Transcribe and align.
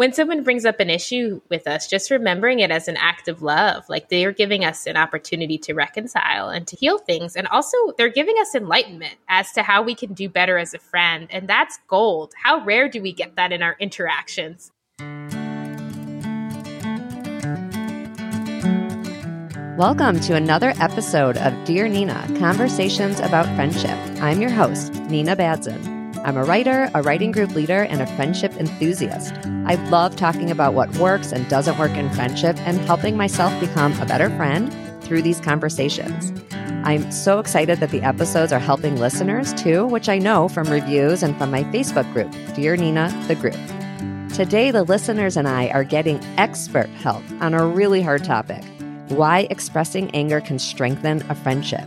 when 0.00 0.14
someone 0.14 0.42
brings 0.42 0.64
up 0.64 0.80
an 0.80 0.88
issue 0.88 1.42
with 1.50 1.68
us, 1.68 1.86
just 1.86 2.10
remembering 2.10 2.60
it 2.60 2.70
as 2.70 2.88
an 2.88 2.96
act 2.96 3.28
of 3.28 3.42
love, 3.42 3.86
like 3.90 4.08
they 4.08 4.24
are 4.24 4.32
giving 4.32 4.64
us 4.64 4.86
an 4.86 4.96
opportunity 4.96 5.58
to 5.58 5.74
reconcile 5.74 6.48
and 6.48 6.66
to 6.66 6.74
heal 6.74 6.96
things. 6.96 7.36
And 7.36 7.46
also, 7.48 7.76
they're 7.98 8.08
giving 8.08 8.34
us 8.40 8.54
enlightenment 8.54 9.16
as 9.28 9.52
to 9.52 9.62
how 9.62 9.82
we 9.82 9.94
can 9.94 10.14
do 10.14 10.30
better 10.30 10.56
as 10.56 10.72
a 10.72 10.78
friend. 10.78 11.28
And 11.28 11.46
that's 11.46 11.78
gold. 11.86 12.32
How 12.42 12.64
rare 12.64 12.88
do 12.88 13.02
we 13.02 13.12
get 13.12 13.36
that 13.36 13.52
in 13.52 13.62
our 13.62 13.76
interactions? 13.78 14.72
Welcome 19.76 20.18
to 20.20 20.34
another 20.34 20.72
episode 20.80 21.36
of 21.36 21.52
Dear 21.66 21.88
Nina 21.88 22.26
Conversations 22.38 23.20
about 23.20 23.44
Friendship. 23.54 23.98
I'm 24.22 24.40
your 24.40 24.48
host, 24.48 24.94
Nina 25.10 25.36
Badzin. 25.36 25.99
I'm 26.22 26.36
a 26.36 26.44
writer, 26.44 26.90
a 26.94 27.00
writing 27.00 27.32
group 27.32 27.54
leader, 27.54 27.84
and 27.84 28.02
a 28.02 28.06
friendship 28.16 28.52
enthusiast. 28.56 29.32
I 29.64 29.76
love 29.88 30.16
talking 30.16 30.50
about 30.50 30.74
what 30.74 30.94
works 30.98 31.32
and 31.32 31.48
doesn't 31.48 31.78
work 31.78 31.92
in 31.92 32.10
friendship 32.10 32.58
and 32.66 32.78
helping 32.80 33.16
myself 33.16 33.58
become 33.58 33.98
a 34.00 34.06
better 34.06 34.28
friend 34.36 34.70
through 35.02 35.22
these 35.22 35.40
conversations. 35.40 36.30
I'm 36.84 37.10
so 37.10 37.38
excited 37.38 37.80
that 37.80 37.90
the 37.90 38.02
episodes 38.02 38.52
are 38.52 38.58
helping 38.58 38.96
listeners 38.96 39.54
too, 39.54 39.86
which 39.86 40.10
I 40.10 40.18
know 40.18 40.48
from 40.48 40.68
reviews 40.68 41.22
and 41.22 41.36
from 41.38 41.50
my 41.50 41.64
Facebook 41.64 42.10
group, 42.12 42.30
Dear 42.54 42.76
Nina, 42.76 43.10
the 43.26 43.34
group. 43.34 43.56
Today, 44.34 44.70
the 44.70 44.84
listeners 44.84 45.36
and 45.36 45.48
I 45.48 45.68
are 45.68 45.84
getting 45.84 46.22
expert 46.36 46.88
help 46.90 47.22
on 47.40 47.54
a 47.54 47.66
really 47.66 48.02
hard 48.02 48.24
topic 48.24 48.62
why 49.08 49.48
expressing 49.50 50.10
anger 50.12 50.40
can 50.40 50.58
strengthen 50.58 51.22
a 51.30 51.34
friendship. 51.34 51.84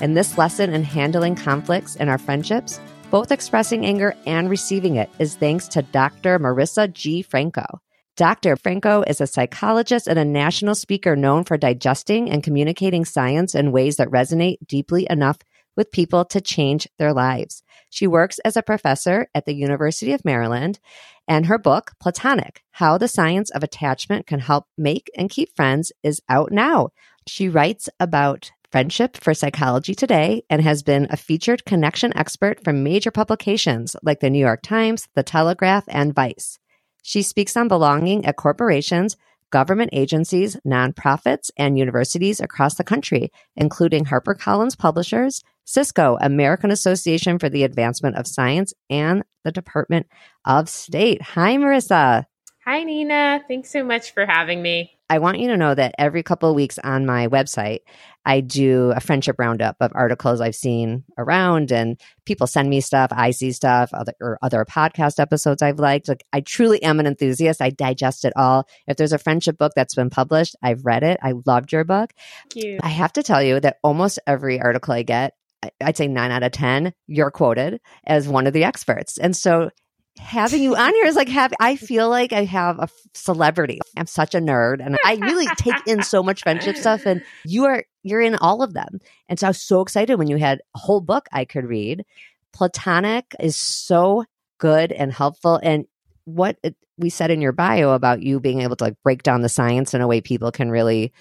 In 0.00 0.14
this 0.14 0.38
lesson 0.38 0.72
in 0.72 0.84
handling 0.84 1.34
conflicts 1.34 1.96
in 1.96 2.08
our 2.08 2.18
friendships, 2.18 2.78
both 3.10 3.32
expressing 3.32 3.84
anger 3.84 4.14
and 4.24 4.48
receiving 4.48 4.96
it 4.96 5.10
is 5.18 5.34
thanks 5.34 5.66
to 5.68 5.82
Dr. 5.82 6.38
Marisa 6.38 6.92
G. 6.92 7.22
Franco. 7.22 7.80
Dr. 8.16 8.56
Franco 8.56 9.02
is 9.02 9.20
a 9.20 9.26
psychologist 9.26 10.06
and 10.06 10.18
a 10.18 10.24
national 10.24 10.74
speaker 10.74 11.16
known 11.16 11.42
for 11.42 11.56
digesting 11.56 12.30
and 12.30 12.42
communicating 12.42 13.04
science 13.04 13.54
in 13.54 13.72
ways 13.72 13.96
that 13.96 14.08
resonate 14.08 14.58
deeply 14.66 15.06
enough 15.10 15.38
with 15.76 15.90
people 15.90 16.24
to 16.26 16.40
change 16.40 16.86
their 16.98 17.12
lives. 17.12 17.62
She 17.88 18.06
works 18.06 18.38
as 18.44 18.56
a 18.56 18.62
professor 18.62 19.26
at 19.34 19.44
the 19.46 19.54
University 19.54 20.12
of 20.12 20.24
Maryland, 20.24 20.78
and 21.26 21.46
her 21.46 21.58
book, 21.58 21.92
Platonic 22.00 22.62
How 22.72 22.98
the 22.98 23.08
Science 23.08 23.50
of 23.50 23.62
Attachment 23.62 24.26
Can 24.26 24.40
Help 24.40 24.66
Make 24.76 25.10
and 25.16 25.30
Keep 25.30 25.56
Friends, 25.56 25.90
is 26.02 26.20
out 26.28 26.52
now. 26.52 26.90
She 27.26 27.48
writes 27.48 27.88
about 27.98 28.52
Friendship 28.70 29.16
for 29.16 29.34
Psychology 29.34 29.96
Today 29.96 30.44
and 30.48 30.62
has 30.62 30.84
been 30.84 31.08
a 31.10 31.16
featured 31.16 31.64
connection 31.64 32.16
expert 32.16 32.62
for 32.62 32.72
major 32.72 33.10
publications 33.10 33.96
like 34.04 34.20
the 34.20 34.30
New 34.30 34.38
York 34.38 34.62
Times, 34.62 35.08
The 35.14 35.24
Telegraph, 35.24 35.84
and 35.88 36.14
Vice. 36.14 36.58
She 37.02 37.22
speaks 37.22 37.56
on 37.56 37.66
belonging 37.66 38.24
at 38.26 38.36
corporations, 38.36 39.16
government 39.50 39.90
agencies, 39.92 40.56
nonprofits, 40.64 41.50
and 41.56 41.76
universities 41.76 42.38
across 42.38 42.76
the 42.76 42.84
country, 42.84 43.32
including 43.56 44.04
HarperCollins 44.04 44.78
Publishers, 44.78 45.42
Cisco, 45.64 46.16
American 46.20 46.70
Association 46.70 47.40
for 47.40 47.48
the 47.48 47.64
Advancement 47.64 48.16
of 48.16 48.28
Science, 48.28 48.72
and 48.88 49.24
the 49.42 49.50
Department 49.50 50.06
of 50.44 50.68
State. 50.68 51.22
Hi, 51.22 51.56
Marisa. 51.56 52.26
Hi, 52.64 52.84
Nina. 52.84 53.42
Thanks 53.48 53.70
so 53.70 53.82
much 53.82 54.14
for 54.14 54.26
having 54.26 54.62
me. 54.62 54.99
I 55.10 55.18
want 55.18 55.40
you 55.40 55.48
to 55.48 55.56
know 55.56 55.74
that 55.74 55.94
every 55.98 56.22
couple 56.22 56.48
of 56.48 56.54
weeks 56.54 56.78
on 56.78 57.04
my 57.04 57.26
website, 57.26 57.80
I 58.24 58.40
do 58.40 58.92
a 58.94 59.00
friendship 59.00 59.36
roundup 59.38 59.76
of 59.80 59.90
articles 59.94 60.40
I've 60.40 60.54
seen 60.54 61.04
around, 61.18 61.72
and 61.72 62.00
people 62.26 62.46
send 62.46 62.70
me 62.70 62.80
stuff. 62.80 63.10
I 63.12 63.32
see 63.32 63.50
stuff, 63.50 63.92
other, 63.92 64.12
or 64.20 64.38
other 64.40 64.64
podcast 64.64 65.18
episodes 65.18 65.62
I've 65.62 65.80
liked. 65.80 66.08
Like, 66.08 66.24
I 66.32 66.40
truly 66.42 66.82
am 66.82 67.00
an 67.00 67.06
enthusiast. 67.06 67.60
I 67.60 67.70
digest 67.70 68.24
it 68.24 68.32
all. 68.36 68.68
If 68.86 68.96
there's 68.96 69.12
a 69.12 69.18
friendship 69.18 69.58
book 69.58 69.72
that's 69.74 69.96
been 69.96 70.10
published, 70.10 70.54
I've 70.62 70.84
read 70.84 71.02
it. 71.02 71.18
I 71.22 71.34
loved 71.44 71.72
your 71.72 71.84
book. 71.84 72.12
Thank 72.52 72.64
you. 72.64 72.78
I 72.82 72.88
have 72.88 73.12
to 73.14 73.22
tell 73.24 73.42
you 73.42 73.58
that 73.58 73.78
almost 73.82 74.20
every 74.28 74.60
article 74.60 74.94
I 74.94 75.02
get, 75.02 75.34
I'd 75.80 75.96
say 75.96 76.06
nine 76.06 76.30
out 76.30 76.42
of 76.42 76.52
10, 76.52 76.92
you're 77.06 77.30
quoted 77.30 77.80
as 78.06 78.28
one 78.28 78.46
of 78.46 78.52
the 78.52 78.64
experts. 78.64 79.18
And 79.18 79.36
so 79.36 79.70
having 80.18 80.62
you 80.62 80.76
on 80.76 80.94
here 80.94 81.06
is 81.06 81.16
like 81.16 81.28
have 81.28 81.52
I 81.60 81.76
feel 81.76 82.08
like 82.08 82.32
I 82.32 82.44
have 82.44 82.78
a 82.78 82.88
celebrity. 83.14 83.80
I'm 83.96 84.06
such 84.06 84.34
a 84.34 84.38
nerd 84.38 84.84
and 84.84 84.98
I 85.04 85.14
really 85.16 85.46
take 85.56 85.86
in 85.86 86.02
so 86.02 86.22
much 86.22 86.42
friendship 86.42 86.76
stuff 86.76 87.06
and 87.06 87.22
you 87.44 87.64
are 87.64 87.84
you're 88.02 88.20
in 88.20 88.34
all 88.36 88.62
of 88.62 88.72
them. 88.72 88.98
And 89.28 89.38
so 89.38 89.46
I 89.46 89.50
was 89.50 89.62
so 89.62 89.80
excited 89.80 90.16
when 90.16 90.28
you 90.28 90.36
had 90.36 90.60
a 90.74 90.78
whole 90.78 91.00
book 91.00 91.26
I 91.32 91.44
could 91.44 91.64
read. 91.64 92.04
Platonic 92.52 93.34
is 93.38 93.56
so 93.56 94.24
good 94.58 94.92
and 94.92 95.12
helpful 95.12 95.60
and 95.62 95.86
what 96.24 96.58
it, 96.62 96.76
we 96.98 97.10
said 97.10 97.30
in 97.30 97.40
your 97.40 97.52
bio 97.52 97.92
about 97.92 98.22
you 98.22 98.40
being 98.40 98.60
able 98.60 98.76
to 98.76 98.84
like 98.84 99.02
break 99.02 99.22
down 99.22 99.40
the 99.40 99.48
science 99.48 99.94
in 99.94 100.00
a 100.00 100.06
way 100.06 100.20
people 100.20 100.52
can 100.52 100.70
really 100.70 101.12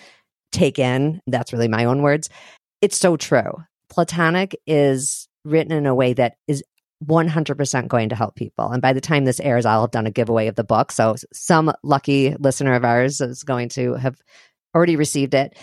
take 0.51 0.79
in, 0.79 1.21
that's 1.27 1.53
really 1.53 1.67
my 1.67 1.85
own 1.85 2.01
words. 2.01 2.29
It's 2.81 2.97
so 2.97 3.17
true. 3.17 3.63
Platonic 3.89 4.59
is 4.67 5.27
written 5.45 5.71
in 5.71 5.85
a 5.85 5.95
way 5.95 6.13
that 6.13 6.35
is 6.47 6.63
100% 7.05 7.87
going 7.87 8.09
to 8.09 8.15
help 8.15 8.35
people. 8.35 8.69
And 8.71 8.81
by 8.81 8.93
the 8.93 9.01
time 9.01 9.25
this 9.25 9.39
airs, 9.39 9.65
I'll 9.65 9.81
have 9.81 9.91
done 9.91 10.07
a 10.07 10.11
giveaway 10.11 10.47
of 10.47 10.55
the 10.55 10.63
book. 10.63 10.91
So 10.91 11.15
some 11.31 11.71
lucky 11.83 12.35
listener 12.39 12.73
of 12.73 12.83
ours 12.83 13.21
is 13.21 13.43
going 13.43 13.69
to 13.69 13.93
have 13.93 14.19
already 14.75 14.95
received 14.95 15.33
it. 15.33 15.55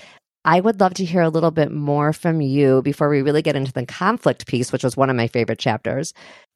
I 0.45 0.61
would 0.61 0.79
love 0.79 0.95
to 0.95 1.05
hear 1.05 1.23
a 1.23 1.29
little 1.29 1.51
bit 1.51 1.73
more 1.73 2.13
from 2.13 2.41
you 2.41 2.81
before 2.83 3.09
we 3.09 3.21
really 3.21 3.43
get 3.43 3.57
into 3.57 3.73
the 3.73 3.85
conflict 3.85 4.47
piece, 4.47 4.71
which 4.71 4.85
was 4.85 4.97
one 4.97 5.11
of 5.11 5.17
my 5.17 5.27
favorite 5.27 5.59
chapters, 5.59 6.15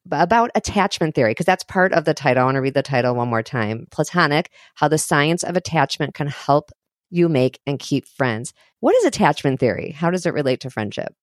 about 0.09 0.49
attachment 0.55 1.13
theory, 1.13 1.31
because 1.31 1.45
that's 1.45 1.65
part 1.65 1.91
of 1.91 2.05
the 2.05 2.13
title. 2.13 2.43
I 2.43 2.45
want 2.45 2.55
to 2.55 2.61
read 2.61 2.73
the 2.73 2.83
title 2.83 3.13
one 3.15 3.27
more 3.27 3.43
time 3.43 3.87
Platonic 3.91 4.49
How 4.75 4.87
the 4.87 4.97
Science 4.97 5.43
of 5.43 5.57
Attachment 5.57 6.13
Can 6.13 6.27
Help 6.27 6.71
You 7.09 7.27
Make 7.27 7.59
and 7.67 7.79
Keep 7.79 8.07
Friends. 8.07 8.53
What 8.79 8.95
is 8.95 9.03
attachment 9.03 9.59
theory? 9.59 9.91
How 9.91 10.09
does 10.09 10.25
it 10.25 10.33
relate 10.33 10.61
to 10.61 10.69
friendship? 10.69 11.13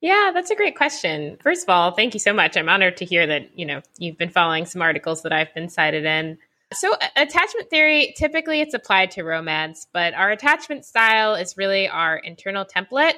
Yeah, 0.00 0.30
that's 0.34 0.50
a 0.50 0.56
great 0.56 0.76
question. 0.76 1.38
First 1.42 1.62
of 1.62 1.70
all, 1.70 1.92
thank 1.92 2.14
you 2.14 2.20
so 2.20 2.32
much. 2.32 2.56
I'm 2.56 2.68
honored 2.68 2.98
to 2.98 3.04
hear 3.04 3.26
that, 3.26 3.58
you 3.58 3.64
know, 3.64 3.80
you've 3.98 4.18
been 4.18 4.30
following 4.30 4.66
some 4.66 4.82
articles 4.82 5.22
that 5.22 5.32
I've 5.32 5.52
been 5.54 5.68
cited 5.68 6.04
in. 6.04 6.38
So, 6.72 6.92
attachment 7.14 7.70
theory 7.70 8.14
typically 8.16 8.60
it's 8.60 8.74
applied 8.74 9.12
to 9.12 9.22
romance, 9.22 9.86
but 9.92 10.14
our 10.14 10.30
attachment 10.30 10.84
style 10.84 11.34
is 11.34 11.56
really 11.56 11.88
our 11.88 12.16
internal 12.16 12.64
template 12.64 13.14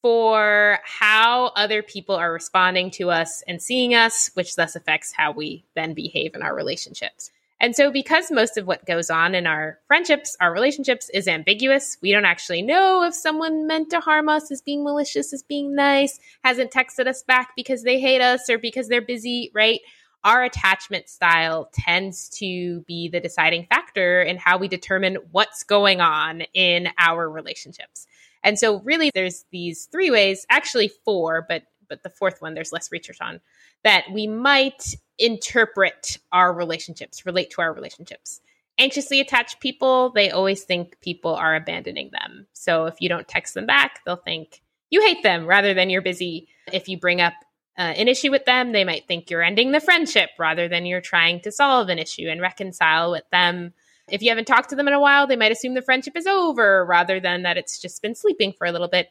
for 0.00 0.78
how 0.84 1.46
other 1.56 1.82
people 1.82 2.14
are 2.14 2.32
responding 2.32 2.90
to 2.92 3.10
us 3.10 3.42
and 3.48 3.60
seeing 3.60 3.94
us, 3.94 4.30
which 4.34 4.54
thus 4.54 4.76
affects 4.76 5.12
how 5.12 5.32
we 5.32 5.64
then 5.74 5.92
behave 5.92 6.34
in 6.34 6.42
our 6.42 6.54
relationships. 6.54 7.30
And 7.60 7.74
so, 7.74 7.90
because 7.90 8.30
most 8.30 8.56
of 8.56 8.66
what 8.66 8.86
goes 8.86 9.10
on 9.10 9.34
in 9.34 9.46
our 9.46 9.78
friendships, 9.88 10.36
our 10.40 10.52
relationships 10.52 11.10
is 11.12 11.26
ambiguous, 11.26 11.96
we 12.00 12.12
don't 12.12 12.24
actually 12.24 12.62
know 12.62 13.02
if 13.02 13.14
someone 13.14 13.66
meant 13.66 13.90
to 13.90 14.00
harm 14.00 14.28
us, 14.28 14.50
is 14.50 14.62
being 14.62 14.84
malicious, 14.84 15.32
is 15.32 15.42
being 15.42 15.74
nice, 15.74 16.20
hasn't 16.44 16.70
texted 16.70 17.08
us 17.08 17.22
back 17.24 17.50
because 17.56 17.82
they 17.82 17.98
hate 17.98 18.20
us 18.20 18.48
or 18.48 18.58
because 18.58 18.88
they're 18.88 19.02
busy, 19.02 19.50
right? 19.54 19.80
Our 20.22 20.44
attachment 20.44 21.08
style 21.08 21.68
tends 21.72 22.28
to 22.38 22.80
be 22.82 23.08
the 23.08 23.20
deciding 23.20 23.66
factor 23.66 24.22
in 24.22 24.36
how 24.36 24.58
we 24.58 24.68
determine 24.68 25.18
what's 25.32 25.64
going 25.64 26.00
on 26.00 26.42
in 26.54 26.88
our 26.98 27.28
relationships. 27.28 28.06
And 28.44 28.56
so, 28.56 28.80
really, 28.82 29.10
there's 29.12 29.44
these 29.50 29.86
three 29.90 30.12
ways, 30.12 30.46
actually, 30.48 30.92
four, 31.04 31.44
but 31.48 31.64
but 31.88 32.02
the 32.02 32.10
fourth 32.10 32.40
one 32.40 32.54
there's 32.54 32.72
less 32.72 32.92
research 32.92 33.18
on 33.20 33.40
that 33.82 34.04
we 34.12 34.26
might 34.26 34.94
interpret 35.18 36.18
our 36.32 36.52
relationships, 36.52 37.26
relate 37.26 37.50
to 37.50 37.62
our 37.62 37.72
relationships. 37.72 38.40
Anxiously 38.78 39.20
attached 39.20 39.60
people, 39.60 40.10
they 40.10 40.30
always 40.30 40.62
think 40.62 41.00
people 41.00 41.34
are 41.34 41.56
abandoning 41.56 42.10
them. 42.12 42.46
So 42.52 42.86
if 42.86 42.94
you 43.00 43.08
don't 43.08 43.26
text 43.26 43.54
them 43.54 43.66
back, 43.66 44.00
they'll 44.04 44.16
think 44.16 44.62
you 44.90 45.00
hate 45.00 45.22
them 45.22 45.46
rather 45.46 45.74
than 45.74 45.90
you're 45.90 46.02
busy. 46.02 46.48
If 46.72 46.88
you 46.88 46.98
bring 46.98 47.20
up 47.20 47.34
uh, 47.76 47.82
an 47.96 48.08
issue 48.08 48.30
with 48.30 48.44
them, 48.44 48.72
they 48.72 48.84
might 48.84 49.06
think 49.06 49.30
you're 49.30 49.42
ending 49.42 49.72
the 49.72 49.80
friendship 49.80 50.30
rather 50.38 50.68
than 50.68 50.86
you're 50.86 51.00
trying 51.00 51.40
to 51.40 51.52
solve 51.52 51.88
an 51.88 51.98
issue 51.98 52.28
and 52.28 52.40
reconcile 52.40 53.10
with 53.10 53.24
them. 53.30 53.72
If 54.10 54.22
you 54.22 54.30
haven't 54.30 54.46
talked 54.46 54.70
to 54.70 54.76
them 54.76 54.88
in 54.88 54.94
a 54.94 55.00
while, 55.00 55.26
they 55.26 55.36
might 55.36 55.52
assume 55.52 55.74
the 55.74 55.82
friendship 55.82 56.16
is 56.16 56.26
over 56.26 56.84
rather 56.84 57.20
than 57.20 57.42
that 57.42 57.58
it's 57.58 57.80
just 57.80 58.00
been 58.00 58.14
sleeping 58.14 58.52
for 58.56 58.66
a 58.66 58.72
little 58.72 58.88
bit. 58.88 59.08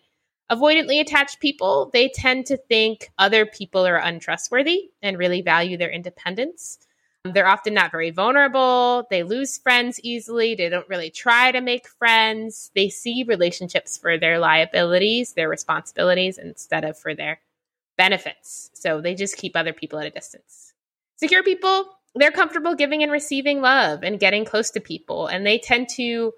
Avoidantly 0.49 1.01
attached 1.01 1.41
people, 1.41 1.89
they 1.91 2.07
tend 2.07 2.45
to 2.45 2.55
think 2.55 3.09
other 3.17 3.45
people 3.45 3.85
are 3.85 3.97
untrustworthy 3.97 4.91
and 5.01 5.17
really 5.17 5.41
value 5.41 5.75
their 5.75 5.89
independence. 5.89 6.79
Um, 7.25 7.33
they're 7.33 7.47
often 7.47 7.73
not 7.73 7.91
very 7.91 8.11
vulnerable. 8.11 9.05
They 9.09 9.23
lose 9.23 9.57
friends 9.57 9.99
easily. 10.03 10.55
They 10.55 10.69
don't 10.69 10.87
really 10.87 11.09
try 11.09 11.51
to 11.51 11.59
make 11.59 11.87
friends. 11.87 12.71
They 12.75 12.87
see 12.87 13.25
relationships 13.27 13.97
for 13.97 14.17
their 14.17 14.39
liabilities, 14.39 15.33
their 15.33 15.49
responsibilities, 15.49 16.37
instead 16.37 16.85
of 16.85 16.97
for 16.97 17.13
their 17.13 17.41
benefits. 17.97 18.69
So 18.73 19.01
they 19.01 19.15
just 19.15 19.35
keep 19.35 19.55
other 19.57 19.73
people 19.73 19.99
at 19.99 20.07
a 20.07 20.11
distance. 20.11 20.73
Secure 21.17 21.43
people, 21.43 21.89
they're 22.15 22.31
comfortable 22.31 22.73
giving 22.73 23.03
and 23.03 23.11
receiving 23.11 23.59
love 23.59 24.03
and 24.03 24.17
getting 24.17 24.45
close 24.45 24.69
to 24.71 24.79
people. 24.79 25.27
And 25.27 25.45
they 25.45 25.57
tend 25.57 25.89
to 25.95 26.33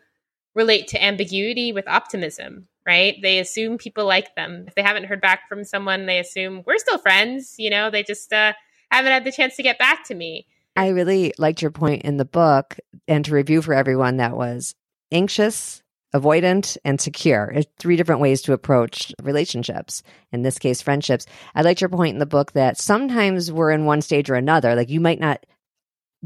relate 0.55 0.87
to 0.89 1.03
ambiguity 1.03 1.73
with 1.73 1.87
optimism 1.87 2.68
right? 2.89 3.17
They 3.21 3.37
assume 3.37 3.77
people 3.77 4.05
like 4.05 4.33
them. 4.33 4.65
If 4.67 4.73
they 4.73 4.81
haven't 4.81 5.03
heard 5.03 5.21
back 5.21 5.47
from 5.47 5.63
someone, 5.63 6.07
they 6.07 6.17
assume 6.17 6.63
we're 6.65 6.79
still 6.79 6.97
friends. 6.97 7.53
You 7.59 7.69
know, 7.69 7.91
they 7.91 8.01
just 8.01 8.33
uh, 8.33 8.53
haven't 8.89 9.11
had 9.11 9.25
the 9.25 9.31
chance 9.31 9.55
to 9.57 9.63
get 9.63 9.77
back 9.77 10.05
to 10.07 10.15
me. 10.15 10.47
I 10.75 10.87
really 10.87 11.31
liked 11.37 11.61
your 11.61 11.69
point 11.69 12.01
in 12.01 12.17
the 12.17 12.25
book 12.25 12.79
and 13.07 13.23
to 13.25 13.33
review 13.33 13.61
for 13.61 13.75
everyone 13.75 14.17
that 14.17 14.35
was 14.35 14.73
anxious, 15.11 15.83
avoidant, 16.15 16.77
and 16.83 16.99
secure. 16.99 17.51
It's 17.53 17.71
three 17.77 17.95
different 17.95 18.21
ways 18.21 18.41
to 18.43 18.53
approach 18.53 19.13
relationships. 19.21 20.01
In 20.31 20.41
this 20.41 20.57
case, 20.57 20.81
friendships. 20.81 21.27
I 21.53 21.61
liked 21.61 21.81
your 21.81 21.91
point 21.91 22.13
in 22.13 22.19
the 22.19 22.25
book 22.25 22.53
that 22.53 22.79
sometimes 22.79 23.51
we're 23.51 23.69
in 23.69 23.85
one 23.85 24.01
stage 24.01 24.31
or 24.31 24.35
another. 24.35 24.73
Like 24.73 24.89
you 24.89 24.99
might 24.99 25.19
not 25.19 25.45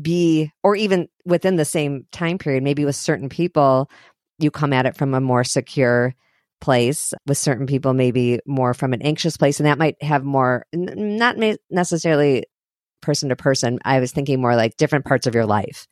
be, 0.01 0.49
or 0.63 0.77
even 0.77 1.09
within 1.25 1.57
the 1.57 1.65
same 1.65 2.05
time 2.13 2.37
period, 2.37 2.63
maybe 2.63 2.85
with 2.85 2.95
certain 2.95 3.27
people, 3.27 3.89
you 4.39 4.49
come 4.49 4.71
at 4.71 4.85
it 4.85 4.95
from 4.95 5.13
a 5.13 5.19
more 5.19 5.43
secure 5.43 6.15
place 6.63 7.13
with 7.27 7.37
certain 7.37 7.67
people 7.67 7.93
maybe 7.93 8.39
more 8.45 8.73
from 8.73 8.93
an 8.93 9.01
anxious 9.01 9.35
place 9.35 9.59
and 9.59 9.67
that 9.67 9.77
might 9.77 10.01
have 10.01 10.23
more 10.23 10.65
not 10.73 11.35
necessarily 11.69 12.45
person 13.01 13.27
to 13.27 13.35
person 13.35 13.79
i 13.83 13.99
was 13.99 14.13
thinking 14.13 14.41
more 14.41 14.55
like 14.55 14.77
different 14.77 15.03
parts 15.03 15.27
of 15.27 15.35
your 15.35 15.45
life 15.45 15.87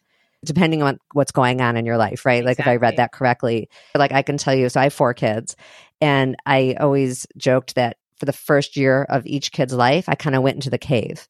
depending 0.45 0.81
on 0.81 0.97
what's 1.11 1.33
going 1.33 1.59
on 1.59 1.75
in 1.75 1.85
your 1.85 1.97
life 1.97 2.25
right 2.25 2.41
exactly. 2.41 2.49
like 2.49 2.59
if 2.59 2.67
i 2.67 2.75
read 2.77 2.95
that 2.95 3.11
correctly 3.11 3.69
like 3.95 4.13
i 4.13 4.21
can 4.21 4.37
tell 4.37 4.55
you 4.55 4.69
so 4.69 4.79
i 4.79 4.83
have 4.83 4.93
four 4.93 5.13
kids 5.13 5.57
and 5.99 6.37
i 6.45 6.73
always 6.79 7.27
joked 7.35 7.75
that 7.75 7.97
for 8.15 8.25
the 8.25 8.31
first 8.31 8.77
year 8.77 9.05
of 9.09 9.25
each 9.25 9.51
kid's 9.51 9.73
life 9.73 10.07
i 10.07 10.15
kind 10.15 10.37
of 10.37 10.41
went 10.41 10.55
into 10.55 10.69
the 10.69 10.77
cave 10.77 11.27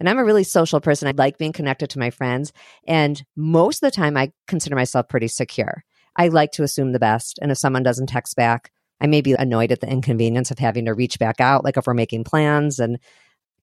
and 0.00 0.08
I'm 0.08 0.18
a 0.18 0.24
really 0.24 0.42
social 0.42 0.80
person. 0.80 1.06
I 1.06 1.12
like 1.12 1.38
being 1.38 1.52
connected 1.52 1.88
to 1.90 2.00
my 2.00 2.10
friends. 2.10 2.52
And 2.88 3.24
most 3.36 3.76
of 3.76 3.86
the 3.86 3.94
time, 3.94 4.16
I 4.16 4.32
consider 4.48 4.74
myself 4.74 5.08
pretty 5.08 5.28
secure. 5.28 5.84
I 6.16 6.26
like 6.26 6.50
to 6.52 6.64
assume 6.64 6.90
the 6.90 6.98
best. 6.98 7.38
And 7.40 7.52
if 7.52 7.58
someone 7.58 7.84
doesn't 7.84 8.08
text 8.08 8.34
back, 8.34 8.71
I 9.02 9.08
may 9.08 9.20
be 9.20 9.32
annoyed 9.32 9.72
at 9.72 9.80
the 9.80 9.90
inconvenience 9.90 10.52
of 10.52 10.60
having 10.60 10.84
to 10.84 10.94
reach 10.94 11.18
back 11.18 11.40
out, 11.40 11.64
like 11.64 11.76
if 11.76 11.86
we're 11.86 11.94
making 11.94 12.22
plans. 12.22 12.78
And 12.78 12.98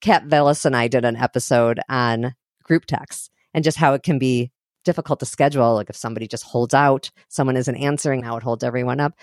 Kat 0.02 0.26
Vellos 0.28 0.66
and 0.66 0.76
I 0.76 0.90
did 0.90 1.06
an 1.06 1.16
episode 1.16 1.80
on 1.88 2.36
group 2.64 2.86
texts 2.86 3.30
and 3.54 3.64
just 3.64 3.78
how 3.78 3.94
it 3.94 4.04
can 4.04 4.20
be 4.20 4.52
difficult 4.84 5.22
to 5.22 5.26
schedule. 5.26 5.76
Like 5.76 5.90
if 5.90 5.96
somebody 5.96 6.28
just 6.28 6.44
holds 6.44 6.74
out, 6.74 7.10
someone 7.30 7.56
isn't 7.56 7.76
answering, 7.76 8.22
how 8.22 8.36
it 8.36 8.44
holds 8.44 8.66
everyone 8.66 9.00
up. 9.00 9.14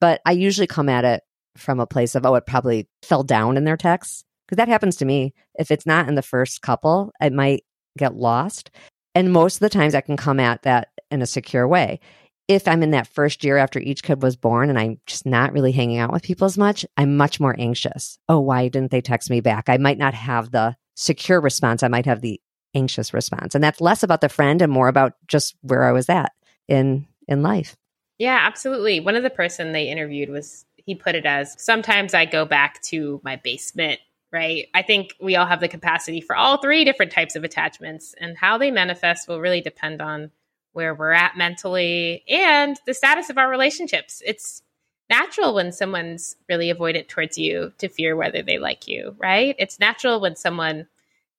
But 0.00 0.20
I 0.24 0.32
usually 0.32 0.68
come 0.68 0.88
at 0.88 1.04
it 1.04 1.22
from 1.56 1.80
a 1.80 1.86
place 1.86 2.14
of, 2.14 2.24
oh, 2.24 2.36
it 2.36 2.46
probably 2.46 2.88
fell 3.02 3.24
down 3.24 3.56
in 3.56 3.64
their 3.64 3.76
texts. 3.76 4.24
Because 4.46 4.58
that 4.58 4.68
happens 4.68 4.96
to 4.96 5.04
me. 5.04 5.34
If 5.56 5.70
it's 5.70 5.86
not 5.86 6.06
in 6.06 6.14
the 6.14 6.22
first 6.22 6.62
couple, 6.62 7.12
it 7.20 7.32
might 7.32 7.64
get 7.98 8.14
lost. 8.14 8.70
And 9.14 9.32
most 9.32 9.56
of 9.56 9.60
the 9.60 9.70
times 9.70 9.94
I 9.94 10.02
can 10.02 10.16
come 10.16 10.38
at 10.38 10.62
that 10.62 10.88
in 11.10 11.22
a 11.22 11.26
secure 11.26 11.66
way 11.66 12.00
if 12.48 12.68
I'm 12.68 12.82
in 12.82 12.90
that 12.90 13.06
first 13.06 13.44
year 13.44 13.56
after 13.56 13.78
each 13.78 14.02
kid 14.02 14.22
was 14.22 14.36
born 14.36 14.68
and 14.68 14.78
I'm 14.78 15.00
just 15.06 15.24
not 15.24 15.52
really 15.52 15.72
hanging 15.72 15.98
out 15.98 16.12
with 16.12 16.22
people 16.22 16.44
as 16.44 16.58
much, 16.58 16.84
I'm 16.96 17.16
much 17.16 17.40
more 17.40 17.56
anxious. 17.58 18.18
Oh, 18.28 18.40
why 18.40 18.68
didn't 18.68 18.90
they 18.90 19.00
text 19.00 19.30
me 19.30 19.40
back? 19.40 19.68
I 19.68 19.78
might 19.78 19.98
not 19.98 20.14
have 20.14 20.50
the 20.50 20.76
secure 20.94 21.40
response. 21.40 21.82
I 21.82 21.88
might 21.88 22.06
have 22.06 22.20
the 22.20 22.40
anxious 22.74 23.14
response. 23.14 23.54
And 23.54 23.64
that's 23.64 23.80
less 23.80 24.02
about 24.02 24.20
the 24.20 24.28
friend 24.28 24.60
and 24.60 24.70
more 24.70 24.88
about 24.88 25.14
just 25.26 25.54
where 25.62 25.84
I 25.84 25.92
was 25.92 26.08
at 26.08 26.32
in 26.68 27.06
in 27.26 27.42
life. 27.42 27.76
Yeah, 28.18 28.38
absolutely. 28.42 29.00
One 29.00 29.16
of 29.16 29.22
the 29.22 29.30
person 29.30 29.72
they 29.72 29.88
interviewed 29.88 30.28
was 30.28 30.66
he 30.76 30.94
put 30.94 31.14
it 31.14 31.24
as 31.24 31.54
sometimes 31.58 32.14
I 32.14 32.26
go 32.26 32.44
back 32.44 32.82
to 32.82 33.20
my 33.24 33.36
basement, 33.36 34.00
right? 34.32 34.66
I 34.74 34.82
think 34.82 35.14
we 35.20 35.36
all 35.36 35.46
have 35.46 35.60
the 35.60 35.68
capacity 35.68 36.20
for 36.20 36.36
all 36.36 36.58
three 36.58 36.84
different 36.84 37.12
types 37.12 37.36
of 37.36 37.44
attachments 37.44 38.14
and 38.20 38.36
how 38.36 38.58
they 38.58 38.70
manifest 38.70 39.28
will 39.28 39.40
really 39.40 39.62
depend 39.62 40.02
on 40.02 40.30
where 40.74 40.94
we're 40.94 41.12
at 41.12 41.36
mentally 41.36 42.22
and 42.28 42.78
the 42.86 42.94
status 42.94 43.30
of 43.30 43.38
our 43.38 43.48
relationships. 43.48 44.22
It's 44.26 44.62
natural 45.08 45.54
when 45.54 45.72
someone's 45.72 46.36
really 46.48 46.72
avoidant 46.72 47.08
towards 47.08 47.38
you 47.38 47.72
to 47.78 47.88
fear 47.88 48.16
whether 48.16 48.42
they 48.42 48.58
like 48.58 48.86
you, 48.86 49.14
right? 49.18 49.54
It's 49.58 49.80
natural 49.80 50.20
when 50.20 50.36
someone 50.36 50.86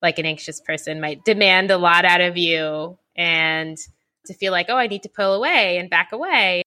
like 0.01 0.19
an 0.19 0.25
anxious 0.25 0.61
person 0.61 1.01
might 1.01 1.23
demand 1.25 1.71
a 1.71 1.77
lot 1.77 2.05
out 2.05 2.21
of 2.21 2.37
you 2.37 2.97
and 3.15 3.77
to 4.25 4.33
feel 4.33 4.51
like, 4.51 4.67
oh, 4.69 4.77
I 4.77 4.87
need 4.87 5.03
to 5.03 5.09
pull 5.09 5.33
away 5.33 5.77
and 5.77 5.89
back 5.89 6.11
away. 6.11 6.63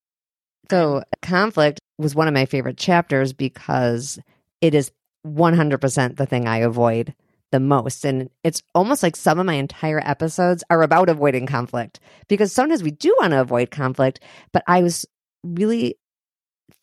So, 0.70 1.02
conflict 1.22 1.80
was 1.98 2.14
one 2.14 2.28
of 2.28 2.34
my 2.34 2.46
favorite 2.46 2.76
chapters 2.76 3.32
because 3.32 4.18
it 4.60 4.74
is 4.74 4.92
100% 5.26 6.16
the 6.16 6.26
thing 6.26 6.46
I 6.46 6.58
avoid 6.58 7.14
the 7.50 7.60
most. 7.60 8.04
And 8.04 8.30
it's 8.44 8.62
almost 8.74 9.02
like 9.02 9.16
some 9.16 9.38
of 9.38 9.46
my 9.46 9.54
entire 9.54 10.00
episodes 10.04 10.64
are 10.70 10.82
about 10.82 11.08
avoiding 11.08 11.46
conflict 11.46 12.00
because 12.28 12.52
sometimes 12.52 12.82
we 12.82 12.90
do 12.90 13.14
want 13.20 13.32
to 13.32 13.40
avoid 13.40 13.70
conflict. 13.70 14.20
But 14.52 14.64
I 14.66 14.82
was 14.82 15.06
really 15.42 15.96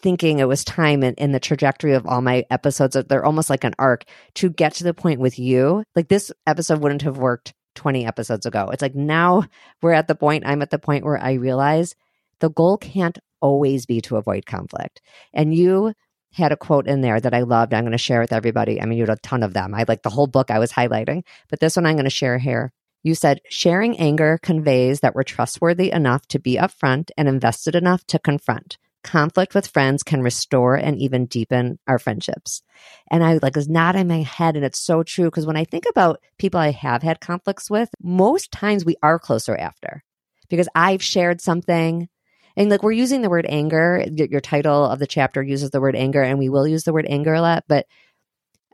thinking 0.01 0.39
it 0.39 0.47
was 0.47 0.63
time 0.63 1.03
in, 1.03 1.13
in 1.15 1.31
the 1.31 1.39
trajectory 1.39 1.94
of 1.94 2.06
all 2.06 2.21
my 2.21 2.45
episodes, 2.50 2.97
they're 3.07 3.25
almost 3.25 3.50
like 3.50 3.63
an 3.63 3.73
arc 3.79 4.03
to 4.35 4.50
get 4.50 4.73
to 4.73 4.83
the 4.83 4.94
point 4.94 5.19
with 5.19 5.39
you. 5.39 5.83
Like 5.95 6.09
this 6.09 6.31
episode 6.45 6.81
wouldn't 6.81 7.03
have 7.03 7.17
worked 7.17 7.53
20 7.75 8.06
episodes 8.06 8.45
ago. 8.45 8.69
It's 8.71 8.81
like 8.81 8.95
now 8.95 9.44
we're 9.81 9.94
at 9.94 10.07
the 10.07 10.15
point, 10.15 10.45
I'm 10.45 10.62
at 10.62 10.69
the 10.69 10.79
point 10.79 11.06
where 11.06 11.21
I 11.21 11.33
realize 11.33 11.95
the 12.39 12.50
goal 12.50 12.77
can't 12.77 13.17
always 13.41 13.85
be 13.85 14.01
to 14.01 14.17
avoid 14.17 14.45
conflict. 14.45 15.01
And 15.33 15.53
you 15.53 15.94
had 16.43 16.51
a 16.51 16.57
quote 16.57 16.87
in 16.87 17.01
there 17.01 17.19
that 17.19 17.33
I 17.33 17.41
loved. 17.41 17.73
I'm 17.73 17.83
going 17.83 17.91
to 17.91 17.97
share 17.97 18.19
with 18.19 18.33
everybody. 18.33 18.81
I 18.81 18.85
mean, 18.85 18.97
you 18.97 19.03
had 19.05 19.17
a 19.17 19.21
ton 19.21 19.43
of 19.43 19.53
them. 19.53 19.73
I 19.73 19.85
like 19.87 20.03
the 20.03 20.09
whole 20.09 20.27
book 20.27 20.51
I 20.51 20.59
was 20.59 20.71
highlighting, 20.71 21.23
but 21.49 21.59
this 21.59 21.75
one 21.75 21.85
I'm 21.85 21.95
going 21.95 22.05
to 22.05 22.09
share 22.09 22.37
here. 22.37 22.73
You 23.03 23.13
said, 23.13 23.41
sharing 23.49 23.97
anger 23.99 24.39
conveys 24.41 25.01
that 25.01 25.13
we're 25.13 25.23
trustworthy 25.23 25.91
enough 25.91 26.25
to 26.29 26.39
be 26.39 26.57
upfront 26.57 27.11
and 27.17 27.27
invested 27.27 27.75
enough 27.75 28.03
to 28.07 28.19
confront. 28.19 28.77
Conflict 29.03 29.53
with 29.53 29.67
friends 29.67 30.01
can 30.01 30.23
restore 30.23 30.75
and 30.75 30.97
even 30.97 31.27
deepen 31.27 31.77
our 31.87 31.99
friendships. 31.99 32.63
And 33.11 33.23
I 33.23 33.38
like 33.43 33.55
was 33.55 33.69
not 33.69 33.95
in 33.95 34.07
my 34.07 34.23
head. 34.23 34.55
And 34.55 34.65
it's 34.65 34.79
so 34.79 35.03
true 35.03 35.25
because 35.25 35.45
when 35.45 35.55
I 35.55 35.65
think 35.65 35.85
about 35.88 36.19
people 36.39 36.59
I 36.59 36.71
have 36.71 37.03
had 37.03 37.21
conflicts 37.21 37.69
with, 37.69 37.89
most 38.01 38.51
times 38.51 38.83
we 38.83 38.95
are 39.03 39.19
closer 39.19 39.55
after 39.55 40.03
because 40.49 40.67
I've 40.73 41.03
shared 41.03 41.41
something 41.41 42.09
and 42.57 42.69
like 42.69 42.83
we're 42.83 42.91
using 42.91 43.21
the 43.21 43.29
word 43.29 43.45
anger. 43.49 44.05
Your 44.15 44.41
title 44.41 44.85
of 44.85 44.99
the 44.99 45.07
chapter 45.07 45.41
uses 45.43 45.71
the 45.71 45.81
word 45.81 45.95
anger 45.95 46.21
and 46.21 46.39
we 46.39 46.49
will 46.49 46.67
use 46.67 46.83
the 46.83 46.93
word 46.93 47.05
anger 47.09 47.33
a 47.33 47.41
lot 47.41 47.63
but 47.67 47.85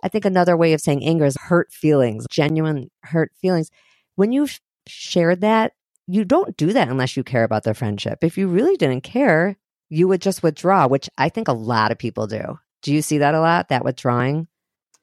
i 0.04 0.08
think 0.08 0.26
another 0.26 0.58
way 0.58 0.74
of 0.74 0.82
saying 0.82 1.04
anger 1.04 1.26
is 1.26 1.38
hurt 1.38 1.72
feelings 1.72 2.26
genuine 2.30 2.90
hurt 3.04 3.32
feelings. 3.40 3.70
When 4.16 4.32
you 4.32 4.48
shared 4.88 5.42
that 5.42 5.74
you 6.08 6.26
don't 6.26 6.58
do 6.58 6.74
that 6.74 6.90
unless 6.90 7.16
you 7.16 7.24
care 7.24 7.44
about 7.44 7.64
the 7.64 7.74
friendship. 7.74 8.24
If 8.24 8.38
you 8.38 8.48
really 8.48 8.78
didn't 8.78 9.02
care 9.04 9.58
you 9.90 10.08
would 10.08 10.22
just 10.22 10.44
withdraw 10.44 10.88
which 10.88 11.10
i 11.18 11.30
think 11.30 11.48
a 11.48 11.54
lot 11.54 11.92
of 11.92 11.98
people 11.98 12.28
do. 12.28 12.60
Do 12.82 12.94
you 12.94 13.02
see 13.02 13.20
that 13.20 13.36
a 13.36 13.40
lot 13.40 13.70
that 13.70 13.86
withdrawing 13.86 14.48